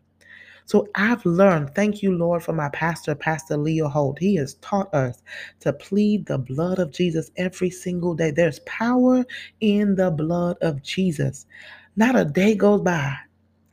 So 0.66 0.88
I've 0.94 1.24
learned, 1.27 1.74
thank 1.74 2.03
you, 2.03 2.16
Lord, 2.16 2.42
for 2.42 2.53
my 2.55 2.70
pastor, 2.70 3.14
Pastor 3.14 3.57
Leo 3.57 3.88
Holt. 3.88 4.18
He 4.20 4.37
has 4.37 4.55
taught 4.57 4.92
us 4.94 5.22
to 5.61 5.72
plead 5.72 6.27
the 6.27 6.38
blood 6.38 6.79
of 6.79 6.92
Jesus 6.92 7.31
every 7.37 7.70
single 7.70 8.14
day. 8.14 8.31
There's 8.33 8.61
power 8.61 9.24
in 9.61 9.96
the 9.96 10.11
blood 10.11 10.57
of 10.62 10.83
Jesus. 10.83 11.46
Not 11.96 12.16
a 12.16 12.24
day 12.24 12.55
goes 12.55 12.83
by. 12.83 13.16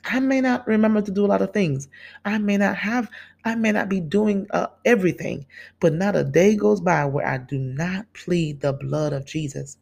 I 0.06 0.20
may 0.20 0.42
not 0.42 0.68
remember 0.68 1.02
to 1.02 1.12
do 1.12 1.26
a 1.26 1.28
lot 1.28 1.42
of 1.44 1.54
things. 1.54 1.88
I 2.26 2.38
may 2.40 2.58
not 2.58 2.78
have, 2.78 3.10
I 3.46 3.56
may 3.56 3.72
not 3.72 3.90
be 3.90 4.02
doing 4.02 4.48
uh, 4.52 4.68
everything, 4.86 5.46
but 5.80 5.94
not 5.94 6.16
a 6.16 6.24
day 6.24 6.56
goes 6.56 6.82
by 6.82 7.06
where 7.06 7.28
I 7.28 7.38
do 7.40 7.60
not 7.60 8.08
plead 8.14 8.62
the 8.62 8.74
blood 8.74 9.14
of 9.14 9.26
Jesus. 9.26 9.78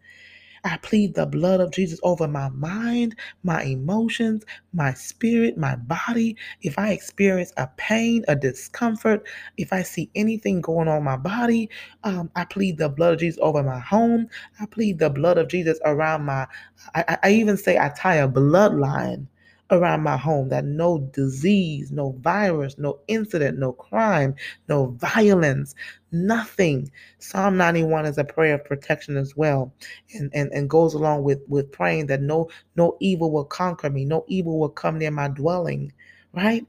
I 0.70 0.78
plead 0.78 1.16
the 1.16 1.26
blood 1.26 1.62
of 1.62 1.72
Jesus 1.72 2.00
over 2.04 2.28
my 2.28 2.50
mind, 2.50 3.16
my 3.42 3.64
emotions, 3.64 4.46
my 4.72 4.94
spirit, 4.94 5.58
my 5.58 5.76
body. 5.76 6.38
If 6.62 6.78
I 6.78 6.92
experience 6.92 7.52
a 7.58 7.68
pain, 7.78 8.24
a 8.28 8.36
discomfort, 8.36 9.28
if 9.58 9.74
I 9.74 9.82
see 9.82 10.12
anything 10.14 10.62
going 10.62 10.88
on 10.88 11.04
my 11.04 11.18
body, 11.18 11.72
um, 12.04 12.30
I 12.36 12.46
plead 12.46 12.78
the 12.78 12.88
blood 12.88 13.14
of 13.14 13.20
Jesus 13.20 13.40
over 13.42 13.64
my 13.64 13.80
home. 13.80 14.28
I 14.60 14.68
plead 14.68 15.00
the 15.00 15.10
blood 15.10 15.40
of 15.40 15.48
Jesus 15.48 15.80
around 15.86 16.26
my, 16.26 16.46
I, 16.94 17.18
I 17.24 17.32
even 17.32 17.58
say 17.58 17.80
I 17.80 17.90
tie 17.90 18.18
a 18.18 18.28
bloodline 18.30 19.26
around 19.72 20.04
my 20.04 20.18
home 20.18 20.50
that 20.50 20.66
no 20.66 21.00
disease, 21.14 21.92
no 21.92 22.12
virus, 22.22 22.78
no 22.78 23.00
incident, 23.08 23.58
no 23.60 23.72
crime, 23.74 24.36
no 24.68 24.88
violence, 24.98 25.76
nothing. 26.12 26.92
Psalm 27.20 27.58
91 27.58 28.06
is 28.06 28.18
a 28.18 28.24
prayer 28.24 28.56
of 28.56 28.66
protection 28.66 29.18
as 29.18 29.36
well 29.36 29.74
and, 30.14 30.32
and, 30.34 30.52
and 30.54 30.70
goes 30.70 30.94
along 30.94 31.24
with, 31.24 31.40
with 31.48 31.72
praying 31.72 32.08
that 32.08 32.22
no 32.22 32.50
no 32.76 32.98
evil 33.00 33.32
will 33.32 33.46
conquer 33.46 33.90
me, 33.90 34.06
no 34.06 34.26
evil 34.28 34.60
will 34.60 34.70
come 34.70 34.98
near 34.98 35.12
my 35.12 35.28
dwelling, 35.28 35.92
right? 36.34 36.66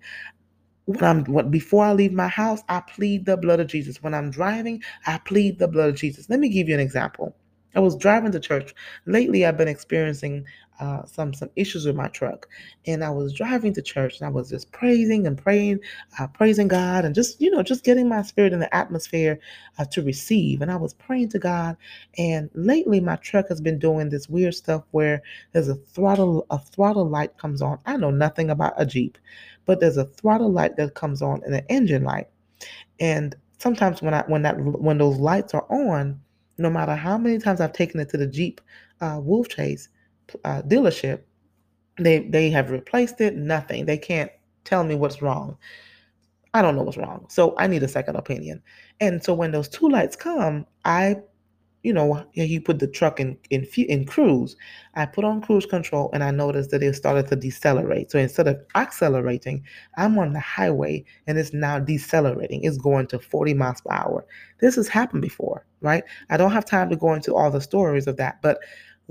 When 0.87 1.05
I'm 1.05 1.25
when, 1.25 1.51
before 1.51 1.85
I 1.85 1.93
leave 1.93 2.13
my 2.13 2.29
house, 2.29 2.63
I 2.69 2.81
plead 2.81 3.25
the 3.25 3.37
blood 3.37 3.61
of 3.61 3.69
Jesus. 3.69 4.03
When 4.03 4.15
I'm 4.15 4.31
driving, 4.31 4.83
I 5.07 5.19
plead 5.19 5.59
the 5.59 5.69
blood 5.69 5.91
of 5.91 5.95
Jesus. 5.95 6.29
Let 6.29 6.41
me 6.41 6.49
give 6.49 6.69
you 6.69 6.75
an 6.75 6.81
example. 6.81 7.35
I 7.75 7.81
was 7.81 7.97
driving 7.97 8.33
to 8.33 8.41
church. 8.41 8.75
Lately, 9.07 9.47
I've 9.47 9.57
been 9.57 9.69
experiencing 9.69 10.45
uh, 10.81 11.05
some 11.05 11.35
some 11.35 11.51
issues 11.57 11.87
with 11.87 11.95
my 11.95 12.09
truck, 12.09 12.49
and 12.87 13.05
I 13.05 13.11
was 13.11 13.35
driving 13.35 13.75
to 13.75 13.83
church, 13.83 14.19
and 14.19 14.27
I 14.27 14.31
was 14.31 14.49
just 14.51 14.73
praising 14.73 15.27
and 15.27 15.37
praying, 15.37 15.81
uh, 16.19 16.27
praising 16.29 16.69
God, 16.69 17.05
and 17.05 17.14
just 17.14 17.40
you 17.40 17.51
know 17.51 17.62
just 17.62 17.85
getting 17.85 18.09
my 18.09 18.23
spirit 18.23 18.53
in 18.53 18.61
the 18.61 18.75
atmosphere 18.75 19.38
uh, 19.79 19.85
to 19.87 20.03
receive. 20.03 20.62
And 20.62 20.71
I 20.71 20.77
was 20.77 20.95
praying 20.95 21.29
to 21.31 21.38
God, 21.38 21.77
and 22.19 22.51
lately 22.55 23.01
my 23.01 23.16
truck 23.16 23.49
has 23.49 23.61
been 23.61 23.79
doing 23.79 24.09
this 24.09 24.29
weird 24.29 24.55
stuff 24.55 24.85
where 24.93 25.23
there's 25.53 25.69
a 25.69 25.75
throttle 25.77 26.47
a 26.51 26.59
throttle 26.59 27.09
light 27.09 27.37
comes 27.38 27.62
on. 27.62 27.79
I 27.87 27.97
know 27.97 28.11
nothing 28.11 28.51
about 28.51 28.75
a 28.77 28.87
Jeep, 28.87 29.19
but 29.66 29.81
there's 29.81 29.99
a 29.99 30.07
throttle 30.07 30.51
light 30.51 30.77
that 30.77 30.95
comes 30.95 31.23
on 31.23 31.43
and 31.45 31.55
an 31.55 31.64
engine 31.69 32.05
light, 32.05 32.29
and 32.99 33.37
sometimes 33.59 34.01
when 34.03 34.14
I 34.14 34.23
when 34.27 34.43
that 34.43 34.59
when 34.59 34.99
those 34.99 35.19
lights 35.19 35.53
are 35.53 35.66
on, 35.71 36.21
no 36.59 36.71
matter 36.71 36.95
how 36.95 37.19
many 37.19 37.38
times 37.38 37.61
I've 37.61 37.75
taken 37.75 38.01
it 38.01 38.09
to 38.11 38.16
the 38.16 38.27
Jeep 38.27 38.61
uh, 39.03 39.19
Wolfchase 39.19 39.88
uh, 40.45 40.62
dealership, 40.62 41.23
they 41.99 42.21
they 42.21 42.51
have 42.51 42.71
replaced 42.71 43.21
it. 43.21 43.37
Nothing. 43.37 43.87
They 43.87 43.99
can't 43.99 44.31
tell 44.64 44.85
me 44.85 44.95
what's 44.95 45.23
wrong. 45.23 45.57
I 46.53 46.62
don't 46.62 46.75
know 46.75 46.83
what's 46.83 46.97
wrong. 46.97 47.27
So 47.29 47.55
I 47.59 47.66
need 47.66 47.83
a 47.83 47.88
second 47.88 48.16
opinion. 48.16 48.62
And 49.01 49.23
so 49.23 49.35
when 49.35 49.53
those 49.53 49.69
two 49.69 49.88
lights 49.88 50.16
come, 50.16 50.66
I 50.85 51.16
you 51.83 51.95
know, 51.95 52.23
he 52.33 52.61
put 52.61 52.79
the 52.79 52.87
truck 52.87 53.21
in 53.21 53.38
in 53.49 53.66
in 53.77 54.05
cruise. 54.05 54.55
I 54.95 55.07
put 55.07 55.25
on 55.25 55.40
cruise 55.40 55.64
control 55.64 56.11
and 56.12 56.23
I 56.23 56.31
noticed 56.31 56.71
that 56.71 56.83
it 56.83 56.95
started 56.95 57.29
to 57.29 57.37
decelerate. 57.37 58.11
So 58.11 58.19
instead 58.19 58.49
of 58.49 58.61
accelerating, 58.75 59.64
I'm 59.97 60.19
on 60.19 60.35
the 60.35 60.40
highway 60.40 61.05
and 61.27 61.38
it's 61.38 61.55
now 61.55 61.79
decelerating. 61.79 62.64
It's 62.64 62.77
going 62.77 63.07
to 63.09 63.19
40 63.19 63.55
miles 63.55 63.81
per 63.81 63.95
hour. 63.95 64.27
This 64.61 64.77
has 64.77 64.88
happened 64.88 65.23
before, 65.23 65.64
right? 65.81 66.05
I 66.29 66.37
don't 66.37 66.53
have 66.53 66.66
time 66.66 66.90
to 66.90 66.97
go 66.97 67.14
into 67.14 67.35
all 67.35 67.51
the 67.51 67.62
stories 67.62 68.07
of 68.07 68.19
that, 68.19 68.43
but 68.43 68.59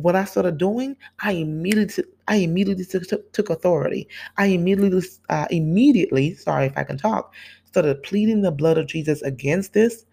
what 0.02 0.16
I 0.16 0.26
started 0.26 0.58
doing, 0.58 0.96
I 1.20 1.34
immediately 1.34 2.04
I 2.28 2.38
immediately 2.38 2.86
took, 2.86 3.32
took 3.34 3.50
authority. 3.50 4.08
I 4.38 4.48
immediately 4.48 5.02
uh, 5.30 5.48
immediately, 5.50 6.36
sorry 6.36 6.66
if 6.66 6.78
I 6.78 6.84
can 6.84 6.98
talk, 6.98 7.34
started 7.66 8.04
pleading 8.04 8.42
the 8.42 8.52
blood 8.52 8.78
of 8.78 8.88
Jesus 8.88 9.22
against 9.22 9.74
this 9.74 10.06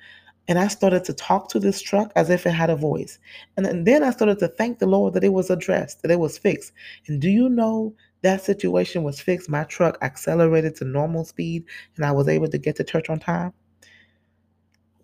and 0.49 0.59
I 0.59 0.69
started 0.69 1.05
to 1.05 1.13
talk 1.13 1.49
to 1.51 1.59
this 1.59 1.81
truck 1.81 2.13
as 2.15 2.31
if 2.31 2.47
it 2.47 2.53
had 2.53 2.71
a 2.71 2.77
voice. 2.77 3.19
And 3.57 3.87
then 3.87 4.03
I 4.03 4.11
started 4.11 4.39
to 4.41 4.49
thank 4.49 4.79
the 4.79 4.87
Lord 4.87 5.15
that 5.15 5.25
it 5.25 5.33
was 5.33 5.51
addressed, 5.51 6.03
that 6.03 6.11
it 6.11 6.21
was 6.21 6.39
fixed. 6.39 6.73
And 7.09 7.21
do 7.21 7.29
you 7.29 7.49
know 7.49 7.95
that 8.23 8.45
situation 8.45 9.03
was 9.03 9.21
fixed? 9.21 9.49
My 9.49 9.65
truck 9.65 9.99
accelerated 10.03 10.77
to 10.77 10.85
normal 10.85 11.25
speed 11.25 11.65
and 11.97 12.05
I 12.05 12.13
was 12.13 12.29
able 12.29 12.49
to 12.49 12.59
get 12.59 12.77
to 12.77 12.85
church 12.85 13.11
on 13.11 13.19
time. 13.19 13.53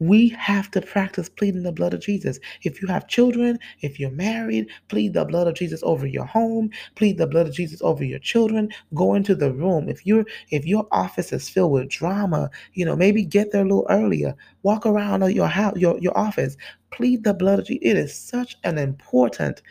We 0.03 0.31
have 0.31 0.69
to 0.73 0.81
practice 0.81 1.29
pleading 1.29 1.63
the 1.63 1.71
blood 1.71 1.95
of 1.95 2.01
Jesus. 2.01 2.41
If 2.63 2.83
you 2.83 2.89
have 2.89 3.07
children, 3.07 3.61
if 3.83 4.01
you're 4.01 4.11
married, 4.11 4.67
plead 4.89 5.15
the 5.15 5.25
blood 5.25 5.47
of 5.47 5.55
Jesus 5.55 5.81
over 5.85 6.09
your 6.09 6.25
home, 6.25 6.71
plead 6.97 7.19
the 7.19 7.27
blood 7.29 7.47
of 7.47 7.55
Jesus 7.55 7.81
over 7.83 8.03
your 8.03 8.19
children. 8.19 8.69
Go 8.95 9.15
into 9.15 9.37
the 9.37 9.53
room. 9.53 9.89
If 9.89 10.05
you're 10.05 10.25
if 10.51 10.67
your 10.67 10.89
office 10.91 11.33
is 11.33 11.49
filled 11.49 11.71
with 11.71 11.89
drama, 11.89 12.51
you 12.73 12.85
know, 12.85 12.97
maybe 12.97 13.25
get 13.25 13.53
there 13.53 13.63
a 13.63 13.65
little 13.65 13.87
earlier. 13.91 14.35
Walk 14.65 14.87
around 14.87 15.23
your 15.33 15.47
house, 15.47 15.77
your, 15.77 15.97
your 16.01 16.19
office. 16.19 16.57
Plead 16.91 17.23
the 17.23 17.33
blood 17.33 17.61
of 17.61 17.67
Jesus. 17.67 17.83
It 17.89 17.97
is 17.97 18.13
such 18.13 18.57
an 18.65 18.79
important 18.79 19.63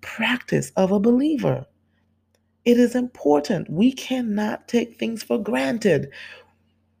practice 0.00 0.72
of 0.74 0.90
a 0.90 0.98
believer. 0.98 1.64
It 2.64 2.76
is 2.76 2.96
important. 2.96 3.70
We 3.70 3.92
cannot 3.92 4.66
take 4.66 4.98
things 4.98 5.22
for 5.22 5.38
granted 5.40 6.10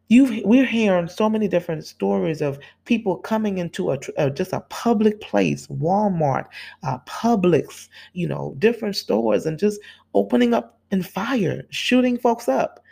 you 0.08 0.42
we're 0.44 0.64
hearing 0.64 1.08
so 1.08 1.28
many 1.28 1.48
different 1.48 1.84
stories 1.84 2.40
of 2.40 2.58
people 2.84 3.16
coming 3.16 3.58
into 3.58 3.90
a, 3.92 3.98
a 4.18 4.30
just 4.30 4.52
a 4.52 4.60
public 4.68 5.20
place 5.20 5.66
walmart 5.68 6.46
uh, 6.82 6.98
publix 7.06 7.88
you 8.12 8.28
know 8.28 8.54
different 8.58 8.96
stores 8.96 9.46
and 9.46 9.58
just 9.58 9.80
opening 10.14 10.54
up 10.54 10.78
in 10.90 11.02
fire 11.02 11.62
shooting 11.70 12.16
folks 12.18 12.48
up 12.48 12.82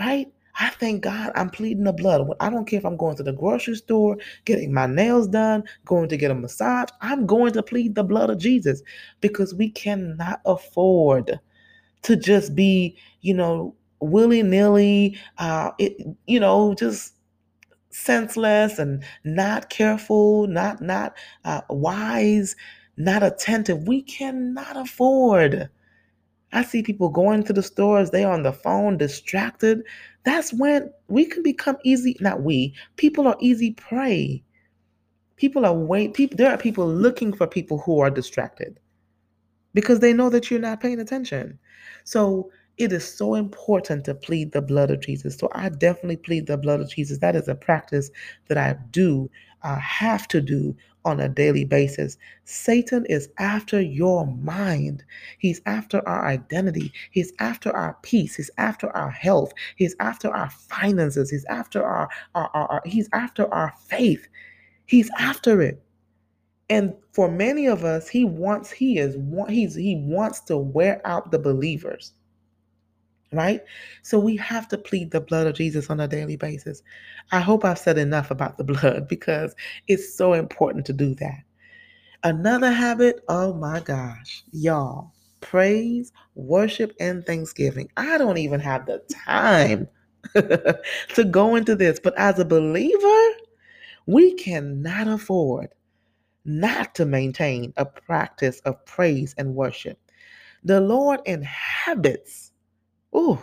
right 0.00 0.32
I 0.58 0.70
thank 0.70 1.02
God 1.02 1.32
I'm 1.34 1.50
pleading 1.50 1.84
the 1.84 1.92
blood. 1.92 2.26
I 2.40 2.48
don't 2.48 2.66
care 2.66 2.78
if 2.78 2.86
I'm 2.86 2.96
going 2.96 3.14
to 3.16 3.22
the 3.22 3.32
grocery 3.32 3.74
store, 3.74 4.16
getting 4.46 4.72
my 4.72 4.86
nails 4.86 5.28
done, 5.28 5.64
going 5.84 6.08
to 6.08 6.16
get 6.16 6.30
a 6.30 6.34
massage. 6.34 6.88
I'm 7.02 7.26
going 7.26 7.52
to 7.52 7.62
plead 7.62 7.94
the 7.94 8.02
blood 8.02 8.30
of 8.30 8.38
Jesus 8.38 8.82
because 9.20 9.54
we 9.54 9.68
cannot 9.68 10.40
afford 10.46 11.38
to 12.02 12.16
just 12.16 12.54
be, 12.54 12.96
you 13.20 13.34
know, 13.34 13.74
willy 14.00 14.42
nilly, 14.42 15.18
uh, 15.38 15.70
you 16.26 16.40
know, 16.40 16.74
just 16.74 17.14
senseless 17.90 18.78
and 18.78 19.02
not 19.24 19.70
careful, 19.70 20.46
not 20.46 20.80
not 20.80 21.16
uh, 21.44 21.62
wise, 21.70 22.54
not 22.96 23.22
attentive. 23.22 23.86
We 23.86 24.02
cannot 24.02 24.76
afford. 24.76 25.68
I 26.52 26.62
see 26.62 26.82
people 26.82 27.08
going 27.08 27.42
to 27.44 27.52
the 27.52 27.62
stores, 27.62 28.10
they 28.10 28.24
are 28.24 28.32
on 28.32 28.42
the 28.42 28.52
phone, 28.52 28.96
distracted. 28.96 29.82
That's 30.24 30.52
when 30.52 30.90
we 31.08 31.26
can 31.26 31.42
become 31.42 31.76
easy, 31.84 32.16
not 32.20 32.42
we, 32.42 32.74
people 32.96 33.26
are 33.26 33.36
easy 33.40 33.72
prey. 33.72 34.42
People 35.36 35.66
are 35.66 35.74
wait, 35.74 36.14
people 36.14 36.36
there 36.36 36.50
are 36.50 36.56
people 36.56 36.86
looking 36.88 37.32
for 37.32 37.46
people 37.46 37.78
who 37.78 38.00
are 38.00 38.10
distracted 38.10 38.80
because 39.74 40.00
they 40.00 40.14
know 40.14 40.30
that 40.30 40.50
you're 40.50 40.60
not 40.60 40.80
paying 40.80 40.98
attention. 40.98 41.58
So 42.04 42.50
it 42.78 42.92
is 42.92 43.10
so 43.10 43.34
important 43.34 44.04
to 44.04 44.14
plead 44.14 44.52
the 44.52 44.60
blood 44.60 44.90
of 44.90 45.00
Jesus. 45.00 45.36
So 45.36 45.48
I 45.54 45.70
definitely 45.70 46.18
plead 46.18 46.46
the 46.46 46.58
blood 46.58 46.80
of 46.80 46.90
Jesus. 46.90 47.18
That 47.18 47.34
is 47.34 47.48
a 47.48 47.54
practice 47.54 48.10
that 48.48 48.58
I 48.58 48.76
do, 48.90 49.30
uh, 49.62 49.78
have 49.78 50.28
to 50.28 50.40
do 50.42 50.76
on 51.04 51.20
a 51.20 51.28
daily 51.28 51.64
basis. 51.64 52.18
Satan 52.44 53.06
is 53.06 53.30
after 53.38 53.80
your 53.80 54.26
mind. 54.26 55.04
He's 55.38 55.62
after 55.64 56.06
our 56.06 56.26
identity. 56.26 56.92
He's 57.12 57.32
after 57.38 57.74
our 57.74 57.96
peace. 58.02 58.34
He's 58.34 58.50
after 58.58 58.94
our 58.94 59.10
health. 59.10 59.52
He's 59.76 59.96
after 60.00 60.28
our 60.28 60.50
finances. 60.50 61.30
He's 61.30 61.46
after 61.46 61.82
our, 61.82 62.08
our, 62.34 62.50
our, 62.52 62.66
our 62.72 62.82
he's 62.84 63.08
after 63.12 63.52
our 63.54 63.72
faith. 63.88 64.26
He's 64.84 65.10
after 65.18 65.62
it. 65.62 65.82
And 66.68 66.94
for 67.12 67.30
many 67.30 67.66
of 67.66 67.84
us, 67.84 68.08
he 68.08 68.24
wants, 68.24 68.70
he 68.70 68.98
is, 68.98 69.16
he's, 69.48 69.76
he 69.76 69.96
wants 70.04 70.40
to 70.40 70.58
wear 70.58 71.00
out 71.06 71.30
the 71.30 71.38
believers 71.38 72.12
right? 73.32 73.60
So 74.02 74.18
we 74.18 74.36
have 74.36 74.68
to 74.68 74.78
plead 74.78 75.10
the 75.10 75.20
blood 75.20 75.46
of 75.46 75.54
Jesus 75.54 75.90
on 75.90 76.00
a 76.00 76.08
daily 76.08 76.36
basis. 76.36 76.82
I 77.32 77.40
hope 77.40 77.64
I've 77.64 77.78
said 77.78 77.98
enough 77.98 78.30
about 78.30 78.58
the 78.58 78.64
blood 78.72 79.08
because 79.08 79.54
it's 79.88 80.16
so 80.16 80.32
important 80.32 80.86
to 80.86 80.92
do 80.92 81.14
that. 81.16 81.42
Another 82.24 82.72
habit, 82.72 83.20
oh 83.28 83.54
my 83.54 83.80
gosh, 83.80 84.42
y'all, 84.52 85.12
praise, 85.40 86.12
worship, 86.34 86.92
and 86.98 87.24
thanksgiving. 87.24 87.88
I 87.96 88.18
don't 88.18 88.38
even 88.38 88.60
have 88.60 88.86
the 88.86 89.02
time 89.24 89.86
to 90.34 91.24
go 91.24 91.54
into 91.54 91.76
this, 91.76 92.00
but 92.02 92.14
as 92.18 92.38
a 92.38 92.44
believer, 92.44 93.28
we 94.06 94.34
cannot 94.34 95.08
afford 95.08 95.68
not 96.44 96.94
to 96.94 97.04
maintain 97.04 97.72
a 97.76 97.84
practice 97.84 98.60
of 98.60 98.84
praise 98.86 99.34
and 99.36 99.54
worship. 99.54 99.98
The 100.64 100.80
Lord 100.80 101.20
inhabits 101.26 102.45
Ooh, 103.16 103.42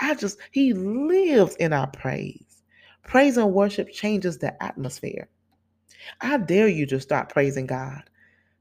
I 0.00 0.14
just, 0.14 0.38
He 0.52 0.72
lives 0.74 1.56
in 1.56 1.72
our 1.72 1.88
praise. 1.88 2.62
Praise 3.04 3.36
and 3.36 3.52
worship 3.52 3.90
changes 3.92 4.38
the 4.38 4.62
atmosphere. 4.62 5.28
I 6.20 6.38
dare 6.38 6.68
you 6.68 6.86
to 6.86 7.00
start 7.00 7.30
praising 7.30 7.66
God 7.66 8.02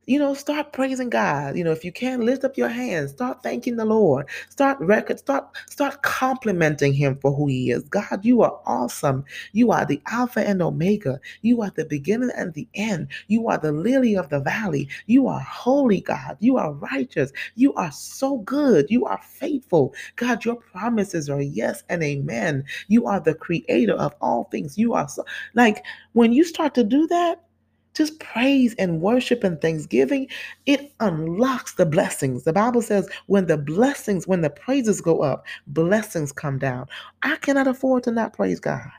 you 0.09 0.17
know, 0.17 0.33
start 0.33 0.73
praising 0.73 1.11
God. 1.11 1.55
You 1.55 1.63
know, 1.63 1.71
if 1.71 1.85
you 1.85 1.91
can 1.91 2.25
lift 2.25 2.43
up 2.43 2.57
your 2.57 2.67
hands, 2.67 3.11
start 3.11 3.43
thanking 3.43 3.75
the 3.75 3.85
Lord. 3.85 4.27
Start 4.49 4.79
record, 4.79 5.19
start, 5.19 5.55
start 5.69 6.01
complimenting 6.01 6.93
him 6.93 7.15
for 7.17 7.31
who 7.31 7.45
he 7.45 7.69
is. 7.69 7.83
God, 7.83 8.25
you 8.25 8.41
are 8.41 8.59
awesome. 8.65 9.23
You 9.51 9.71
are 9.71 9.85
the 9.85 10.01
Alpha 10.07 10.39
and 10.39 10.63
Omega. 10.63 11.19
You 11.43 11.61
are 11.61 11.69
the 11.75 11.85
beginning 11.85 12.31
and 12.35 12.51
the 12.55 12.67
end. 12.73 13.09
You 13.27 13.49
are 13.49 13.59
the 13.59 13.71
lily 13.71 14.17
of 14.17 14.29
the 14.29 14.39
valley. 14.39 14.89
You 15.05 15.27
are 15.27 15.41
holy, 15.41 16.01
God. 16.01 16.37
You 16.39 16.57
are 16.57 16.73
righteous. 16.73 17.31
You 17.53 17.75
are 17.75 17.91
so 17.91 18.39
good. 18.39 18.87
You 18.89 19.05
are 19.05 19.21
faithful. 19.21 19.93
God, 20.15 20.43
your 20.43 20.55
promises 20.55 21.29
are 21.29 21.39
yes 21.39 21.83
and 21.87 22.01
amen. 22.01 22.63
You 22.87 23.05
are 23.05 23.19
the 23.19 23.35
creator 23.35 23.93
of 23.93 24.15
all 24.21 24.45
things. 24.45 24.75
You 24.75 24.95
are 24.95 25.07
so 25.07 25.23
like 25.53 25.85
when 26.13 26.33
you 26.33 26.43
start 26.43 26.73
to 26.73 26.83
do 26.83 27.05
that, 27.09 27.43
just 27.99 28.19
praise 28.19 28.75
and 28.79 29.01
worship 29.01 29.43
and 29.45 29.61
thanksgiving, 29.61 30.27
it 30.65 30.93
unlocks 31.01 31.75
the 31.75 31.85
blessings. 31.85 32.45
The 32.45 32.53
Bible 32.53 32.81
says 32.81 33.09
when 33.27 33.47
the 33.47 33.57
blessings, 33.59 34.27
when 34.27 34.41
the 34.41 34.49
praises 34.49 35.01
go 35.01 35.21
up, 35.21 35.45
blessings 35.67 36.31
come 36.33 36.59
down. 36.59 36.87
I 37.23 37.37
cannot 37.37 37.67
afford 37.67 38.03
to 38.05 38.11
not 38.11 38.33
praise 38.33 38.61
God. 38.61 38.89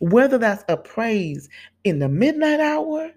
Whether 0.00 0.38
that's 0.38 0.64
a 0.68 0.76
praise 0.76 1.48
in 1.84 2.00
the 2.00 2.08
midnight 2.08 2.60
hour, 2.60 3.12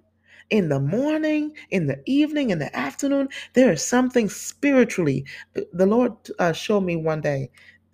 in 0.51 0.69
the 0.69 0.79
morning, 0.79 1.53
in 1.71 1.87
the 1.87 2.01
evening, 2.05 2.51
in 2.51 2.59
the 2.59 2.75
afternoon, 2.77 3.29
there 3.55 3.71
is 3.73 3.83
something 3.83 4.29
spiritually. 4.29 5.25
The 5.73 5.87
Lord 5.87 6.13
uh, 6.39 6.53
showed 6.53 6.81
me 6.81 6.95
one 6.95 7.21
day, 7.21 7.51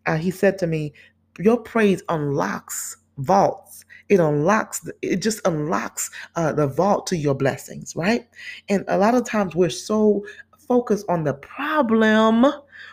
uh, 0.07 0.17
He 0.17 0.31
said 0.31 0.59
to 0.59 0.67
me, 0.67 0.93
Your 1.39 1.57
praise 1.57 2.03
unlocks 2.09 2.97
vaults 3.17 3.68
it 4.09 4.19
unlocks 4.19 4.89
it 5.01 5.17
just 5.21 5.39
unlocks 5.45 6.09
uh, 6.35 6.51
the 6.51 6.67
vault 6.67 7.07
to 7.07 7.15
your 7.17 7.35
blessings 7.35 7.95
right? 7.95 8.27
And 8.67 8.83
a 8.87 8.97
lot 8.97 9.15
of 9.15 9.25
times 9.25 9.55
we're 9.55 9.69
so 9.69 10.25
focused 10.67 11.05
on 11.09 11.23
the 11.23 11.33
problem 11.33 12.45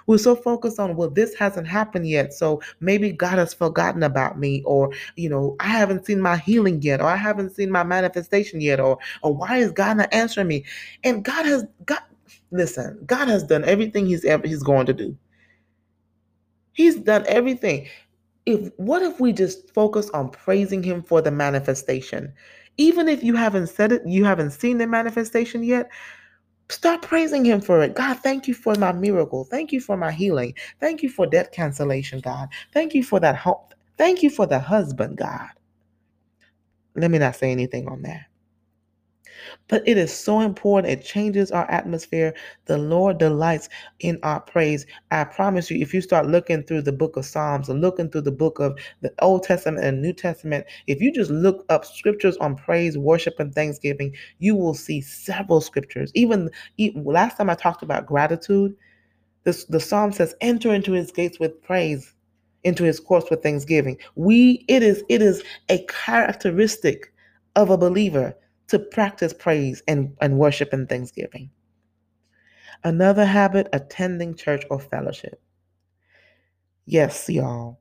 we're 0.07 0.19
so 0.19 0.35
focused 0.35 0.81
on 0.81 0.97
well 0.97 1.11
this 1.11 1.35
hasn't 1.35 1.67
happened 1.67 2.09
yet 2.09 2.33
so 2.33 2.61
maybe 2.81 3.13
god 3.13 3.39
has 3.39 3.53
forgotten 3.53 4.03
about 4.03 4.39
me 4.39 4.63
or 4.65 4.91
you 5.17 5.29
know 5.29 5.55
i 5.61 5.67
haven't 5.69 6.07
seen 6.07 6.21
my 6.21 6.39
healing 6.39 6.81
yet 6.81 7.01
or 7.03 7.07
i 7.07 7.17
haven't 7.17 7.55
seen 7.55 7.71
my 7.71 7.83
manifestation 7.85 8.63
yet 8.63 8.81
or 8.81 8.99
or 9.23 9.35
why 9.35 9.59
is 9.59 9.71
god 9.73 9.99
not 9.99 10.13
answering 10.13 10.49
me? 10.49 10.65
And 11.05 11.23
god 11.23 11.45
has 11.45 11.65
got 11.85 12.09
listen 12.51 12.99
god 13.07 13.29
has 13.29 13.43
done 13.43 13.65
everything 13.65 14.07
he's 14.07 14.25
ever 14.25 14.47
he's 14.47 14.63
going 14.63 14.87
to 14.87 14.95
do. 14.95 15.17
He's 16.73 16.97
done 16.97 17.25
everything 17.27 17.89
if 18.47 18.71
what 18.77 19.03
if 19.03 19.21
we 19.21 19.33
just 19.33 19.73
focus 19.75 20.09
on 20.11 20.31
praising 20.31 20.83
him 20.83 21.03
for 21.03 21.21
the 21.21 21.31
manifestation? 21.31 22.33
Even 22.79 23.09
if 23.09 23.23
you 23.23 23.35
haven't 23.35 23.67
said 23.69 23.93
it, 23.93 24.03
you 24.07 24.25
haven't 24.25 24.53
seen 24.53 24.79
the 24.79 24.87
manifestation 24.87 25.63
yet, 25.63 25.91
start 26.69 27.03
praising 27.03 27.45
him 27.45 27.61
for 27.61 27.83
it. 27.83 27.95
God, 27.95 28.19
thank 28.21 28.47
you 28.47 28.55
for 28.55 28.75
my 28.77 28.93
miracle. 28.93 29.45
Thank 29.45 29.73
you 29.73 29.81
for 29.81 29.97
my 29.97 30.13
healing. 30.13 30.55
Thank 30.81 31.03
you 31.03 31.09
for 31.09 31.27
debt 31.27 31.53
cancellation, 31.53 32.21
God. 32.21 32.49
Thank 32.73 32.95
you 32.95 33.03
for 33.03 33.21
that 33.21 33.37
hope. 33.37 33.75
Thank 33.99 34.23
you 34.23 34.31
for 34.31 34.47
the 34.47 34.59
husband, 34.59 35.17
God. 35.17 35.49
Let 36.95 37.11
me 37.11 37.19
not 37.19 37.37
say 37.37 37.51
anything 37.51 37.89
on 37.89 38.03
that. 38.03 38.27
But 39.69 39.87
it 39.87 39.97
is 39.97 40.13
so 40.13 40.41
important. 40.41 40.93
It 40.93 41.05
changes 41.05 41.51
our 41.51 41.71
atmosphere. 41.71 42.35
The 42.67 42.79
Lord 42.79 43.19
delights 43.19 43.69
in 44.01 44.19
our 44.23 44.41
praise. 44.41 44.87
I 45.11 45.25
promise 45.25 45.71
you, 45.71 45.81
if 45.81 45.93
you 45.95 46.01
start 46.01 46.27
looking 46.27 46.63
through 46.63 46.83
the 46.83 46.93
book 46.93 47.17
of 47.17 47.25
Psalms 47.25 47.69
and 47.69 47.81
looking 47.81 48.11
through 48.11 48.23
the 48.23 48.33
book 48.33 48.59
of 48.59 48.79
the 49.01 49.13
Old 49.21 49.43
Testament 49.43 49.85
and 49.85 50.03
New 50.03 50.13
Testament, 50.13 50.67
if 50.87 51.01
you 51.01 51.13
just 51.13 51.31
look 51.31 51.65
up 51.69 51.85
scriptures 51.85 52.37
on 52.39 52.57
praise, 52.57 52.99
worship, 52.99 53.39
and 53.39 53.55
thanksgiving, 53.55 54.15
you 54.39 54.55
will 54.55 54.75
see 54.75 55.01
several 55.01 55.61
scriptures. 55.61 56.11
Even, 56.15 56.51
even 56.77 57.05
last 57.05 57.37
time 57.37 57.51
I 57.51 57.55
talked 57.55 57.83
about 57.83 58.07
gratitude, 58.07 58.75
this, 59.45 59.65
the 59.65 59.81
psalm 59.81 60.13
says, 60.13 60.35
enter 60.41 60.75
into 60.75 60.93
his 60.93 61.13
gates 61.13 61.39
with 61.39 61.63
praise 61.63 62.15
into 62.67 62.83
his 62.83 62.99
courts 62.99 63.31
with 63.31 63.43
thanksgiving. 63.43 63.97
We 64.17 64.65
it 64.69 64.83
is 64.83 65.05
it 65.09 65.23
is 65.23 65.43
a 65.69 65.85
characteristic 65.89 67.13
of 67.55 67.71
a 67.71 67.79
believer 67.79 68.35
to 68.69 68.79
practice 68.79 69.33
praise 69.33 69.83
and, 69.87 70.17
and 70.21 70.39
worship 70.39 70.73
and 70.73 70.89
thanksgiving. 70.89 71.51
Another 72.85 73.25
habit, 73.25 73.69
attending 73.73 74.35
church 74.35 74.65
or 74.71 74.81
fellowship. 74.81 75.41
Yes, 76.85 77.29
y'all. 77.29 77.81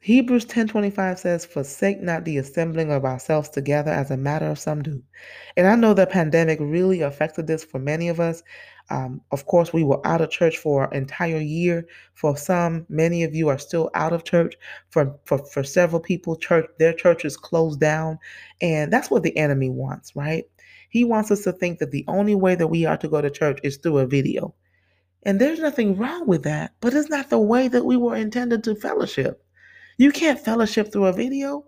Hebrews 0.00 0.44
10:25 0.44 1.18
says, 1.18 1.44
"Forsake 1.44 2.00
not 2.00 2.24
the 2.24 2.38
assembling 2.38 2.92
of 2.92 3.04
ourselves 3.04 3.48
together 3.48 3.90
as 3.90 4.12
a 4.12 4.16
matter 4.16 4.46
of 4.46 4.58
some 4.58 4.80
do." 4.80 5.02
And 5.56 5.66
I 5.66 5.74
know 5.74 5.92
the 5.92 6.06
pandemic 6.06 6.60
really 6.60 7.00
affected 7.00 7.48
this 7.48 7.64
for 7.64 7.80
many 7.80 8.08
of 8.08 8.20
us. 8.20 8.44
Um, 8.90 9.20
of 9.32 9.46
course, 9.46 9.72
we 9.72 9.82
were 9.82 10.00
out 10.06 10.20
of 10.20 10.30
church 10.30 10.56
for 10.56 10.84
an 10.84 10.94
entire 10.94 11.40
year. 11.40 11.84
For 12.14 12.36
some, 12.36 12.86
many 12.88 13.24
of 13.24 13.34
you 13.34 13.48
are 13.48 13.58
still 13.58 13.90
out 13.94 14.12
of 14.12 14.22
church. 14.22 14.54
For 14.88 15.18
for 15.24 15.38
for 15.38 15.64
several 15.64 16.00
people, 16.00 16.36
church 16.36 16.66
their 16.78 16.92
churches 16.92 17.36
closed 17.36 17.80
down, 17.80 18.20
and 18.60 18.92
that's 18.92 19.10
what 19.10 19.24
the 19.24 19.36
enemy 19.36 19.68
wants, 19.68 20.14
right? 20.14 20.44
He 20.90 21.02
wants 21.02 21.32
us 21.32 21.42
to 21.42 21.52
think 21.52 21.80
that 21.80 21.90
the 21.90 22.04
only 22.06 22.36
way 22.36 22.54
that 22.54 22.68
we 22.68 22.86
are 22.86 22.96
to 22.98 23.08
go 23.08 23.20
to 23.20 23.30
church 23.30 23.58
is 23.64 23.78
through 23.78 23.98
a 23.98 24.06
video. 24.06 24.54
And 25.24 25.40
there's 25.40 25.58
nothing 25.58 25.96
wrong 25.96 26.28
with 26.28 26.44
that, 26.44 26.72
but 26.80 26.94
it's 26.94 27.10
not 27.10 27.30
the 27.30 27.40
way 27.40 27.66
that 27.66 27.84
we 27.84 27.96
were 27.96 28.14
intended 28.16 28.62
to 28.64 28.76
fellowship. 28.76 29.42
You 29.98 30.12
can't 30.12 30.40
fellowship 30.40 30.92
through 30.92 31.06
a 31.06 31.12
video. 31.12 31.64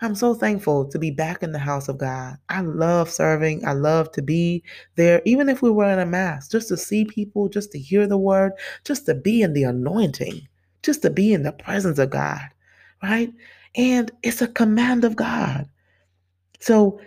I'm 0.00 0.16
so 0.16 0.34
thankful 0.34 0.88
to 0.90 0.98
be 0.98 1.12
back 1.12 1.44
in 1.44 1.52
the 1.52 1.60
house 1.60 1.88
of 1.88 1.96
God. 1.96 2.36
I 2.48 2.60
love 2.60 3.08
serving. 3.08 3.64
I 3.64 3.72
love 3.72 4.10
to 4.12 4.22
be 4.22 4.64
there, 4.96 5.22
even 5.24 5.48
if 5.48 5.62
we 5.62 5.70
were 5.70 5.88
in 5.92 6.00
a 6.00 6.06
mass, 6.06 6.48
just 6.48 6.68
to 6.68 6.76
see 6.76 7.04
people, 7.04 7.48
just 7.48 7.70
to 7.70 7.78
hear 7.78 8.08
the 8.08 8.18
word, 8.18 8.52
just 8.84 9.06
to 9.06 9.14
be 9.14 9.42
in 9.42 9.52
the 9.52 9.62
anointing, 9.62 10.48
just 10.82 11.02
to 11.02 11.10
be 11.10 11.32
in 11.32 11.44
the 11.44 11.52
presence 11.52 12.00
of 12.00 12.10
God, 12.10 12.42
right? 13.00 13.32
And 13.76 14.10
it's 14.24 14.42
a 14.42 14.48
command 14.48 15.04
of 15.04 15.14
God. 15.14 15.68
So 16.58 17.00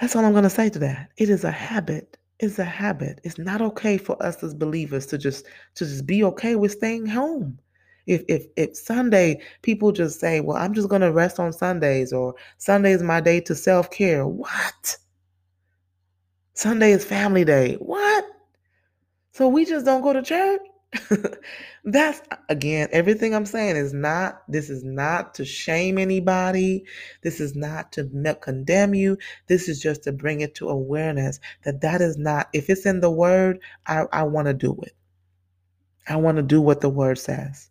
that's 0.00 0.16
all 0.16 0.24
I'm 0.24 0.32
going 0.32 0.44
to 0.44 0.50
say 0.50 0.70
to 0.70 0.78
that. 0.78 1.10
It 1.18 1.28
is 1.28 1.44
a 1.44 1.50
habit. 1.50 2.16
It's 2.38 2.58
a 2.58 2.64
habit. 2.64 3.20
It's 3.24 3.38
not 3.38 3.60
okay 3.60 3.98
for 3.98 4.20
us 4.22 4.42
as 4.42 4.54
believers 4.54 5.04
to 5.06 5.18
just 5.18 5.44
to 5.74 5.84
just 5.84 6.06
be 6.06 6.24
okay 6.24 6.56
with 6.56 6.72
staying 6.72 7.06
home. 7.06 7.58
If 8.06 8.24
if 8.28 8.46
if 8.56 8.76
Sunday 8.76 9.40
people 9.62 9.92
just 9.92 10.20
say, 10.20 10.40
"Well, 10.40 10.56
I'm 10.56 10.74
just 10.74 10.88
going 10.88 11.02
to 11.02 11.12
rest 11.12 11.40
on 11.40 11.52
Sundays," 11.52 12.12
or 12.12 12.34
"Sunday 12.58 12.92
is 12.92 13.02
my 13.02 13.20
day 13.20 13.40
to 13.42 13.54
self 13.54 13.90
care," 13.90 14.26
what? 14.26 14.96
Sunday 16.54 16.92
is 16.92 17.04
family 17.04 17.44
day. 17.44 17.76
What? 17.76 18.26
So 19.32 19.48
we 19.48 19.64
just 19.64 19.86
don't 19.86 20.02
go 20.02 20.12
to 20.12 20.22
church? 20.22 20.60
That's 21.84 22.20
again, 22.48 22.88
everything 22.92 23.34
I'm 23.34 23.46
saying 23.46 23.76
is 23.76 23.94
not, 23.94 24.42
this 24.48 24.70
is 24.70 24.84
not 24.84 25.34
to 25.34 25.44
shame 25.44 25.98
anybody. 25.98 26.84
This 27.22 27.40
is 27.40 27.56
not 27.56 27.92
to 27.92 28.04
condemn 28.42 28.94
you. 28.94 29.18
This 29.46 29.68
is 29.68 29.80
just 29.80 30.04
to 30.04 30.12
bring 30.12 30.42
it 30.42 30.54
to 30.56 30.68
awareness 30.68 31.40
that 31.64 31.80
that 31.82 32.02
is 32.02 32.18
not, 32.18 32.48
if 32.52 32.68
it's 32.68 32.86
in 32.86 33.00
the 33.00 33.10
word, 33.10 33.60
I, 33.86 34.04
I 34.12 34.24
want 34.24 34.48
to 34.48 34.54
do 34.54 34.76
it. 34.82 34.94
I 36.08 36.16
want 36.16 36.36
to 36.38 36.44
do 36.44 36.60
what 36.60 36.82
the 36.82 36.90
word 36.90 37.18
says. 37.18 37.69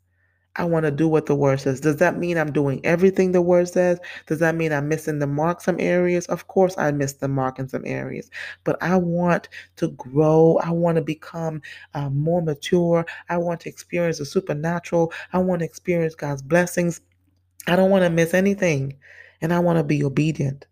I 0.55 0.65
want 0.65 0.85
to 0.85 0.91
do 0.91 1.07
what 1.07 1.25
the 1.27 1.35
word 1.35 1.61
says. 1.61 1.79
Does 1.79 1.97
that 1.97 2.17
mean 2.17 2.37
I'm 2.37 2.51
doing 2.51 2.81
everything 2.83 3.31
the 3.31 3.41
word 3.41 3.69
says? 3.69 3.99
Does 4.25 4.39
that 4.39 4.55
mean 4.55 4.73
I'm 4.73 4.87
missing 4.87 5.19
the 5.19 5.27
mark 5.27 5.61
some 5.61 5.77
areas? 5.79 6.25
Of 6.25 6.47
course, 6.47 6.77
I 6.77 6.91
miss 6.91 7.13
the 7.13 7.27
mark 7.27 7.59
in 7.59 7.69
some 7.69 7.83
areas, 7.85 8.29
but 8.63 8.81
I 8.81 8.97
want 8.97 9.47
to 9.77 9.89
grow. 9.91 10.59
I 10.63 10.71
want 10.71 10.95
to 10.97 11.01
become 11.01 11.61
uh, 11.93 12.09
more 12.09 12.41
mature. 12.41 13.05
I 13.29 13.37
want 13.37 13.61
to 13.61 13.69
experience 13.69 14.17
the 14.17 14.25
supernatural. 14.25 15.13
I 15.33 15.37
want 15.37 15.59
to 15.59 15.65
experience 15.65 16.15
God's 16.15 16.41
blessings. 16.41 17.01
I 17.67 17.75
don't 17.75 17.91
want 17.91 18.03
to 18.03 18.09
miss 18.09 18.33
anything, 18.33 18.97
and 19.41 19.53
I 19.53 19.59
want 19.59 19.77
to 19.77 19.83
be 19.83 20.03
obedient. 20.03 20.65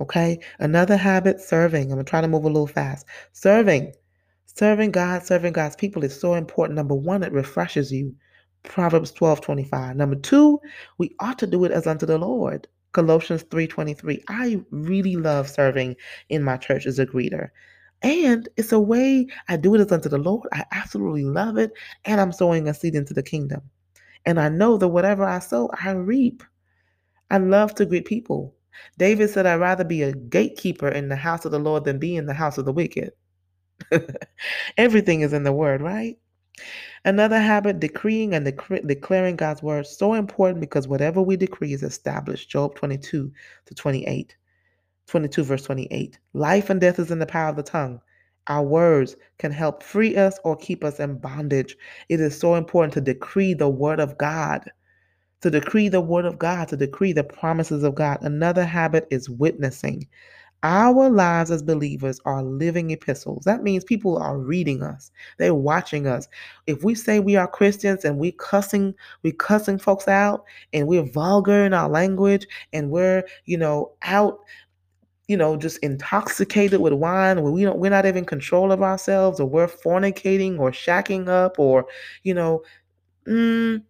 Okay. 0.00 0.40
Another 0.58 0.96
habit, 0.96 1.40
serving. 1.40 1.84
I'm 1.84 1.90
going 1.90 2.04
to 2.04 2.10
try 2.10 2.20
to 2.20 2.28
move 2.28 2.44
a 2.44 2.48
little 2.48 2.66
fast. 2.66 3.06
Serving. 3.32 3.92
Serving 4.46 4.90
God, 4.90 5.24
serving 5.24 5.52
God's 5.52 5.76
people 5.76 6.02
is 6.04 6.18
so 6.18 6.34
important. 6.34 6.76
Number 6.76 6.94
one, 6.94 7.22
it 7.22 7.32
refreshes 7.32 7.92
you. 7.92 8.14
Proverbs 8.64 9.12
12 9.12 9.40
25. 9.40 9.96
Number 9.96 10.16
two, 10.16 10.60
we 10.98 11.14
ought 11.20 11.38
to 11.38 11.46
do 11.46 11.64
it 11.64 11.72
as 11.72 11.86
unto 11.86 12.06
the 12.06 12.18
Lord. 12.18 12.68
Colossians 12.92 13.42
3 13.50 13.66
23. 13.66 14.22
I 14.28 14.60
really 14.70 15.16
love 15.16 15.48
serving 15.48 15.96
in 16.28 16.42
my 16.42 16.56
church 16.56 16.86
as 16.86 16.98
a 16.98 17.06
greeter. 17.06 17.48
And 18.02 18.48
it's 18.56 18.72
a 18.72 18.80
way 18.80 19.26
I 19.48 19.56
do 19.56 19.74
it 19.74 19.80
as 19.80 19.92
unto 19.92 20.08
the 20.08 20.18
Lord. 20.18 20.48
I 20.52 20.64
absolutely 20.72 21.24
love 21.24 21.56
it. 21.56 21.72
And 22.04 22.20
I'm 22.20 22.32
sowing 22.32 22.68
a 22.68 22.74
seed 22.74 22.94
into 22.94 23.14
the 23.14 23.22
kingdom. 23.22 23.62
And 24.26 24.38
I 24.40 24.48
know 24.48 24.76
that 24.76 24.88
whatever 24.88 25.24
I 25.24 25.38
sow, 25.38 25.70
I 25.80 25.92
reap. 25.92 26.42
I 27.30 27.38
love 27.38 27.74
to 27.76 27.86
greet 27.86 28.04
people. 28.04 28.54
David 28.98 29.30
said, 29.30 29.46
I'd 29.46 29.60
rather 29.60 29.84
be 29.84 30.02
a 30.02 30.12
gatekeeper 30.12 30.88
in 30.88 31.08
the 31.08 31.16
house 31.16 31.44
of 31.44 31.52
the 31.52 31.58
Lord 31.58 31.84
than 31.84 31.98
be 31.98 32.16
in 32.16 32.26
the 32.26 32.34
house 32.34 32.58
of 32.58 32.64
the 32.64 32.72
wicked. 32.72 33.12
Everything 34.76 35.20
is 35.22 35.32
in 35.32 35.44
the 35.44 35.52
word, 35.52 35.80
right? 35.80 36.18
Another 37.04 37.40
habit, 37.40 37.80
decreeing 37.80 38.34
and 38.34 38.46
dec- 38.46 38.86
declaring 38.86 39.36
God's 39.36 39.62
word, 39.62 39.86
so 39.86 40.14
important 40.14 40.60
because 40.60 40.86
whatever 40.86 41.20
we 41.22 41.36
decree 41.36 41.72
is 41.72 41.82
established. 41.82 42.50
Job 42.50 42.74
22 42.74 43.32
to 43.66 43.74
28. 43.74 44.36
22 45.06 45.44
verse 45.44 45.64
28. 45.64 46.18
Life 46.32 46.70
and 46.70 46.80
death 46.80 46.98
is 46.98 47.10
in 47.10 47.18
the 47.18 47.26
power 47.26 47.48
of 47.48 47.56
the 47.56 47.62
tongue. 47.62 48.00
Our 48.48 48.62
words 48.62 49.16
can 49.38 49.52
help 49.52 49.82
free 49.82 50.16
us 50.16 50.38
or 50.44 50.56
keep 50.56 50.82
us 50.84 50.98
in 50.98 51.18
bondage. 51.18 51.76
It 52.08 52.20
is 52.20 52.38
so 52.38 52.54
important 52.56 52.94
to 52.94 53.00
decree 53.00 53.54
the 53.54 53.68
word 53.68 54.00
of 54.00 54.18
God, 54.18 54.70
to 55.42 55.50
decree 55.50 55.88
the 55.88 56.00
word 56.00 56.24
of 56.24 56.38
God, 56.38 56.68
to 56.68 56.76
decree 56.76 57.12
the 57.12 57.24
promises 57.24 57.84
of 57.84 57.94
God. 57.94 58.18
Another 58.22 58.64
habit 58.64 59.06
is 59.10 59.30
witnessing. 59.30 60.08
Our 60.64 61.10
lives 61.10 61.50
as 61.50 61.62
believers 61.62 62.20
are 62.24 62.42
living 62.42 62.90
epistles. 62.92 63.44
That 63.44 63.64
means 63.64 63.82
people 63.84 64.16
are 64.18 64.38
reading 64.38 64.82
us. 64.82 65.10
They're 65.38 65.54
watching 65.54 66.06
us. 66.06 66.28
If 66.68 66.84
we 66.84 66.94
say 66.94 67.18
we 67.18 67.34
are 67.34 67.48
Christians 67.48 68.04
and 68.04 68.18
we 68.18 68.32
cussing, 68.32 68.94
we 69.24 69.32
cussing 69.32 69.78
folks 69.78 70.06
out 70.06 70.44
and 70.72 70.86
we're 70.86 71.02
vulgar 71.02 71.64
in 71.64 71.74
our 71.74 71.88
language 71.88 72.46
and 72.72 72.90
we're, 72.90 73.24
you 73.44 73.58
know, 73.58 73.92
out, 74.02 74.38
you 75.28 75.36
know, 75.36 75.56
just 75.56 75.78
intoxicated 75.78 76.80
with 76.80 76.92
wine 76.92 77.42
where 77.42 77.52
we 77.52 77.64
don't 77.64 77.78
we're 77.78 77.90
not 77.90 78.06
even 78.06 78.24
control 78.24 78.70
of 78.70 78.82
ourselves 78.82 79.40
or 79.40 79.46
we're 79.48 79.66
fornicating 79.68 80.58
or 80.60 80.70
shacking 80.70 81.28
up 81.28 81.58
or, 81.58 81.86
you 82.22 82.34
know, 82.34 82.62
mm, 83.26 83.82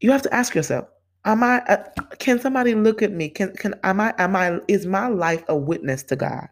you 0.00 0.10
have 0.10 0.22
to 0.22 0.34
ask 0.34 0.54
yourself, 0.54 0.88
Am 1.28 1.44
I? 1.44 1.60
Uh, 1.68 1.84
can 2.18 2.40
somebody 2.40 2.74
look 2.74 3.02
at 3.02 3.12
me? 3.12 3.30
Can 3.30 3.54
can 3.54 3.74
am 3.84 4.00
I? 4.00 4.14
Am 4.18 4.34
I? 4.34 4.60
Is 4.68 4.86
my 4.86 5.08
life 5.08 5.44
a 5.48 5.56
witness 5.56 6.02
to 6.04 6.16
God? 6.16 6.48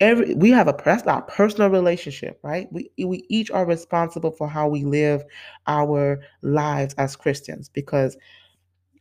Every 0.00 0.34
we 0.34 0.50
have 0.50 0.68
a 0.68 0.76
that's 0.84 1.04
our 1.04 1.22
personal 1.22 1.70
relationship, 1.70 2.40
right? 2.44 2.68
We 2.72 2.92
we 3.04 3.24
each 3.30 3.50
are 3.50 3.66
responsible 3.66 4.32
for 4.32 4.48
how 4.48 4.68
we 4.68 4.84
live 4.84 5.24
our 5.66 6.20
lives 6.42 6.94
as 6.98 7.16
Christians 7.16 7.70
because 7.70 8.18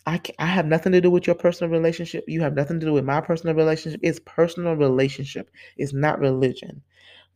I 0.08 0.22
I 0.40 0.48
have 0.48 0.68
nothing 0.68 0.94
to 0.94 1.02
do 1.02 1.12
with 1.12 1.28
your 1.28 1.36
personal 1.36 1.72
relationship. 1.72 2.26
You 2.28 2.42
have 2.42 2.56
nothing 2.56 2.80
to 2.80 2.88
do 2.88 2.94
with 2.94 3.06
my 3.06 3.22
personal 3.22 3.56
relationship. 3.56 4.02
It's 4.04 4.22
personal 4.26 4.76
relationship. 4.76 5.52
It's 5.78 5.94
not 5.94 6.20
religion 6.20 6.84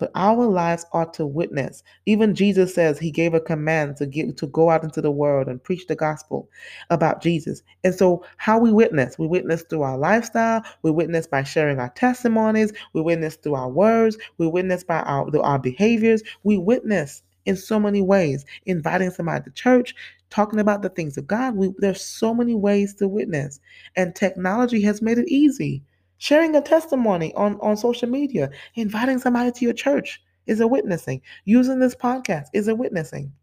but 0.04 0.12
our 0.16 0.46
lives 0.46 0.86
ought 0.92 1.14
to 1.14 1.26
witness. 1.26 1.82
Even 2.06 2.36
Jesus 2.36 2.76
says 2.76 3.00
he 3.00 3.10
gave 3.10 3.34
a 3.34 3.40
command 3.40 3.96
to 3.96 4.06
get 4.06 4.36
to 4.36 4.48
go 4.48 4.70
out 4.70 4.84
into 4.84 5.00
the 5.00 5.10
world 5.10 5.48
and 5.48 5.64
preach 5.64 5.88
the 5.88 5.96
gospel 5.96 6.50
about 6.90 7.22
Jesus. 7.22 7.64
And 7.86 7.96
so 7.96 8.26
how 8.36 8.60
we 8.60 8.74
witness, 8.74 9.18
we 9.18 9.28
witness 9.28 9.64
through 9.64 9.84
our 9.84 9.98
lifestyle, 9.98 10.62
we 10.82 10.92
witness 10.92 11.26
by 11.26 11.44
sharing 11.44 11.80
our 11.80 11.88
testimonies, 11.92 12.74
we 12.92 13.02
witness 13.02 13.38
through 13.38 13.56
our 13.56 13.70
words, 13.70 14.18
we 14.40 14.46
witness 14.46 14.84
by 14.84 15.00
our, 15.04 15.32
through 15.32 15.40
our 15.40 15.58
behaviors, 15.58 16.22
we 16.44 16.58
witness 16.58 17.24
in 17.46 17.56
so 17.56 17.80
many 17.80 18.02
ways, 18.02 18.44
inviting 18.66 19.10
somebody 19.10 19.46
to 19.46 19.52
church, 19.52 19.96
talking 20.32 20.60
about 20.60 20.82
the 20.82 20.90
things 20.90 21.18
of 21.18 21.28
God. 21.28 21.56
We, 21.56 21.74
there's 21.78 22.04
so 22.04 22.34
many 22.34 22.56
ways 22.56 22.94
to 22.96 23.08
witness, 23.08 23.62
and 23.96 24.14
technology 24.14 24.82
has 24.82 25.02
made 25.02 25.18
it 25.18 25.30
easy. 25.30 25.82
Sharing 26.24 26.56
a 26.56 26.62
testimony 26.62 27.34
on, 27.34 27.60
on 27.60 27.76
social 27.76 28.08
media, 28.08 28.50
inviting 28.76 29.20
somebody 29.20 29.52
to 29.52 29.66
your 29.66 29.74
church 29.74 30.22
is 30.46 30.62
a 30.62 30.68
witnessing. 30.70 31.22
Using 31.44 31.80
this 31.80 31.96
podcast 31.96 32.46
is 32.54 32.70
a 32.70 32.76
witnessing. 32.76 33.34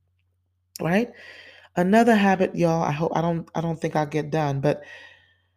Right? 0.80 1.12
Another 1.76 2.16
habit, 2.16 2.56
y'all, 2.56 2.82
I 2.82 2.90
hope 2.90 3.12
I 3.14 3.20
don't 3.20 3.46
I 3.54 3.60
don't 3.60 3.78
think 3.78 3.96
I'll 3.96 4.06
get 4.06 4.30
done, 4.30 4.62
but 4.62 4.82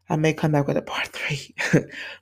I 0.09 0.17
may 0.17 0.33
come 0.33 0.51
back 0.51 0.67
with 0.67 0.75
a 0.75 0.81
part 0.81 1.07
three. 1.13 1.55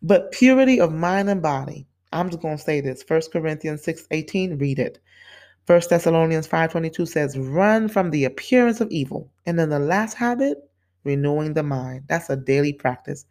but 0.04 0.32
purity 0.34 0.80
of 0.80 0.94
mind 0.94 1.32
and 1.32 1.42
body. 1.42 1.88
I'm 2.14 2.30
just 2.30 2.44
gonna 2.44 2.60
say 2.60 2.80
this. 2.80 3.04
1 3.08 3.22
Corinthians 3.34 3.82
6 3.82 4.06
18, 4.12 4.60
read 4.60 4.78
it. 4.78 5.00
1 5.66 5.82
Thessalonians 5.90 6.48
5:22 6.48 7.08
says, 7.08 7.40
"Run 7.40 7.88
from 7.88 8.12
the 8.12 8.26
appearance 8.26 8.80
of 8.82 8.92
evil." 8.92 9.32
And 9.48 9.58
then 9.58 9.70
the 9.70 9.80
last 9.80 10.14
habit, 10.14 10.60
renewing 11.04 11.56
the 11.56 11.64
mind. 11.64 12.04
That's 12.08 12.30
a 12.30 12.36
daily 12.36 12.74
practice. 12.74 13.26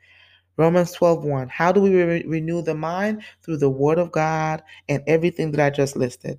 Romans 0.61 0.93
12:1. 0.95 1.49
How 1.49 1.73
do 1.73 1.81
we 1.81 1.95
re- 2.03 2.25
renew 2.27 2.63
the 2.63 2.75
mind? 2.75 3.23
Through 3.43 3.59
the 3.59 3.71
word 3.71 3.99
of 3.99 4.13
God 4.13 4.63
and 4.89 5.03
everything 5.07 5.53
that 5.53 5.61
I 5.61 5.71
just 5.71 5.97
listed. 5.97 6.39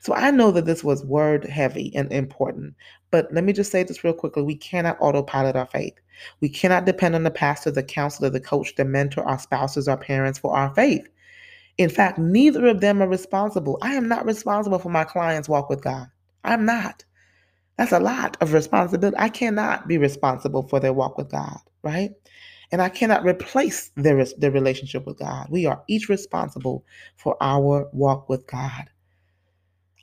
So 0.00 0.14
I 0.14 0.30
know 0.30 0.50
that 0.52 0.66
this 0.66 0.84
was 0.84 1.04
word 1.04 1.44
heavy 1.44 1.92
and 1.94 2.12
important, 2.12 2.74
but 3.10 3.32
let 3.32 3.44
me 3.44 3.52
just 3.52 3.70
say 3.72 3.82
this 3.82 4.04
real 4.04 4.14
quickly. 4.14 4.42
We 4.42 4.56
cannot 4.56 4.98
autopilot 5.00 5.56
our 5.56 5.66
faith. 5.66 5.94
We 6.40 6.48
cannot 6.48 6.86
depend 6.86 7.14
on 7.14 7.24
the 7.24 7.30
pastor, 7.30 7.70
the 7.70 7.82
counselor, 7.82 8.30
the 8.30 8.40
coach, 8.40 8.74
the 8.76 8.84
mentor, 8.84 9.24
our 9.24 9.38
spouses, 9.38 9.88
our 9.88 9.96
parents 9.96 10.38
for 10.38 10.56
our 10.56 10.74
faith. 10.74 11.08
In 11.78 11.90
fact, 11.90 12.18
neither 12.18 12.66
of 12.66 12.80
them 12.80 13.02
are 13.02 13.08
responsible. 13.08 13.78
I 13.82 13.94
am 13.94 14.08
not 14.08 14.26
responsible 14.26 14.78
for 14.78 14.90
my 14.90 15.04
client's 15.04 15.48
walk 15.48 15.70
with 15.70 15.82
God. 15.82 16.08
I'm 16.44 16.66
not. 16.66 17.04
That's 17.78 17.92
a 17.92 18.00
lot 18.00 18.36
of 18.42 18.52
responsibility. 18.52 19.16
I 19.18 19.30
cannot 19.30 19.88
be 19.88 19.98
responsible 19.98 20.62
for 20.68 20.80
their 20.80 20.92
walk 20.92 21.16
with 21.16 21.30
God, 21.30 21.58
right? 21.82 22.10
And 22.72 22.80
I 22.80 22.88
cannot 22.88 23.24
replace 23.24 23.90
their, 23.96 24.24
their 24.38 24.50
relationship 24.50 25.06
with 25.06 25.18
God. 25.18 25.48
We 25.50 25.66
are 25.66 25.82
each 25.88 26.08
responsible 26.08 26.84
for 27.16 27.36
our 27.40 27.88
walk 27.92 28.28
with 28.28 28.46
God. 28.46 28.90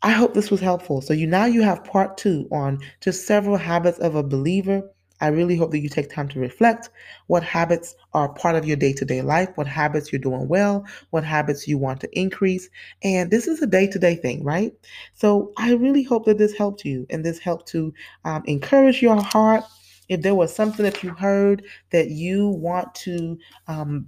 I 0.03 0.11
hope 0.11 0.33
this 0.33 0.51
was 0.51 0.59
helpful. 0.59 1.01
So 1.01 1.13
you 1.13 1.27
now 1.27 1.45
you 1.45 1.63
have 1.63 1.83
part 1.83 2.17
two 2.17 2.47
on 2.51 2.79
just 3.01 3.25
several 3.25 3.57
habits 3.57 3.97
of 3.99 4.15
a 4.15 4.23
believer 4.23 4.89
I 5.19 5.27
really 5.27 5.55
hope 5.57 5.71
that 5.71 5.79
you 5.79 5.89
take 5.89 6.09
time 6.09 6.27
to 6.29 6.39
reflect 6.39 6.89
what 7.27 7.43
habits 7.43 7.95
are 8.13 8.29
part 8.29 8.55
of 8.55 8.65
your 8.65 8.77
day 8.77 8.93
to 8.93 9.05
day 9.05 9.21
life, 9.21 9.49
what 9.55 9.67
habits 9.67 10.11
you're 10.11 10.21
doing 10.21 10.47
well, 10.47 10.85
what 11.09 11.23
habits 11.23 11.67
you 11.67 11.77
want 11.77 12.01
to 12.01 12.19
increase. 12.19 12.69
And 13.03 13.31
this 13.31 13.47
is 13.47 13.61
a 13.61 13.67
day 13.67 13.87
to 13.87 13.99
day 13.99 14.15
thing, 14.15 14.43
right? 14.43 14.73
So 15.13 15.51
I 15.57 15.73
really 15.73 16.03
hope 16.03 16.25
that 16.25 16.37
this 16.37 16.55
helped 16.55 16.85
you 16.85 17.07
and 17.09 17.25
this 17.25 17.39
helped 17.39 17.67
to 17.69 17.93
um, 18.25 18.43
encourage 18.45 19.01
your 19.01 19.19
heart. 19.19 19.63
If 20.09 20.21
there 20.21 20.35
was 20.35 20.53
something 20.53 20.83
that 20.83 21.03
you 21.03 21.11
heard 21.11 21.63
that 21.91 22.09
you 22.09 22.49
want 22.49 22.93
to 22.95 23.37
um, 23.67 24.07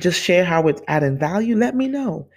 just 0.00 0.20
share 0.20 0.44
how 0.44 0.68
it's 0.68 0.82
adding 0.88 1.18
value, 1.18 1.56
let 1.56 1.74
me 1.74 1.88
know. 1.88 2.28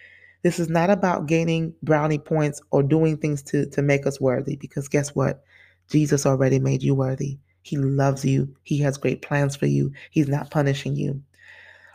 This 0.41 0.59
is 0.59 0.69
not 0.69 0.89
about 0.89 1.27
gaining 1.27 1.73
brownie 1.83 2.17
points 2.17 2.61
or 2.71 2.81
doing 2.81 3.17
things 3.17 3.41
to, 3.43 3.65
to 3.71 3.81
make 3.81 4.07
us 4.07 4.21
worthy 4.21 4.55
because 4.55 4.87
guess 4.87 5.13
what? 5.13 5.43
Jesus 5.89 6.25
already 6.25 6.59
made 6.59 6.81
you 6.81 6.95
worthy. 6.95 7.39
He 7.61 7.77
loves 7.77 8.23
you. 8.23 8.55
He 8.63 8.79
has 8.79 8.97
great 8.97 9.21
plans 9.21 9.55
for 9.55 9.65
you. 9.65 9.91
He's 10.11 10.29
not 10.29 10.51
punishing 10.51 10.95
you. 10.95 11.21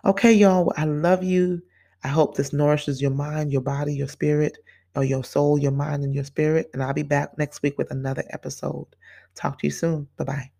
Okay, 0.04 0.32
y'all, 0.32 0.72
I 0.76 0.84
love 0.84 1.24
you. 1.24 1.62
I 2.02 2.08
hope 2.08 2.36
this 2.36 2.52
nourishes 2.52 3.00
your 3.00 3.10
mind, 3.10 3.50
your 3.50 3.62
body, 3.62 3.94
your 3.94 4.08
spirit, 4.08 4.58
or 4.94 5.04
your 5.04 5.24
soul, 5.24 5.58
your 5.58 5.72
mind, 5.72 6.04
and 6.04 6.14
your 6.14 6.24
spirit. 6.24 6.68
And 6.74 6.82
I'll 6.82 6.92
be 6.92 7.02
back 7.02 7.38
next 7.38 7.62
week 7.62 7.78
with 7.78 7.90
another 7.90 8.24
episode. 8.30 8.86
Talk 9.34 9.58
to 9.60 9.66
you 9.66 9.70
soon. 9.70 10.06
Bye 10.18 10.24
bye. 10.24 10.53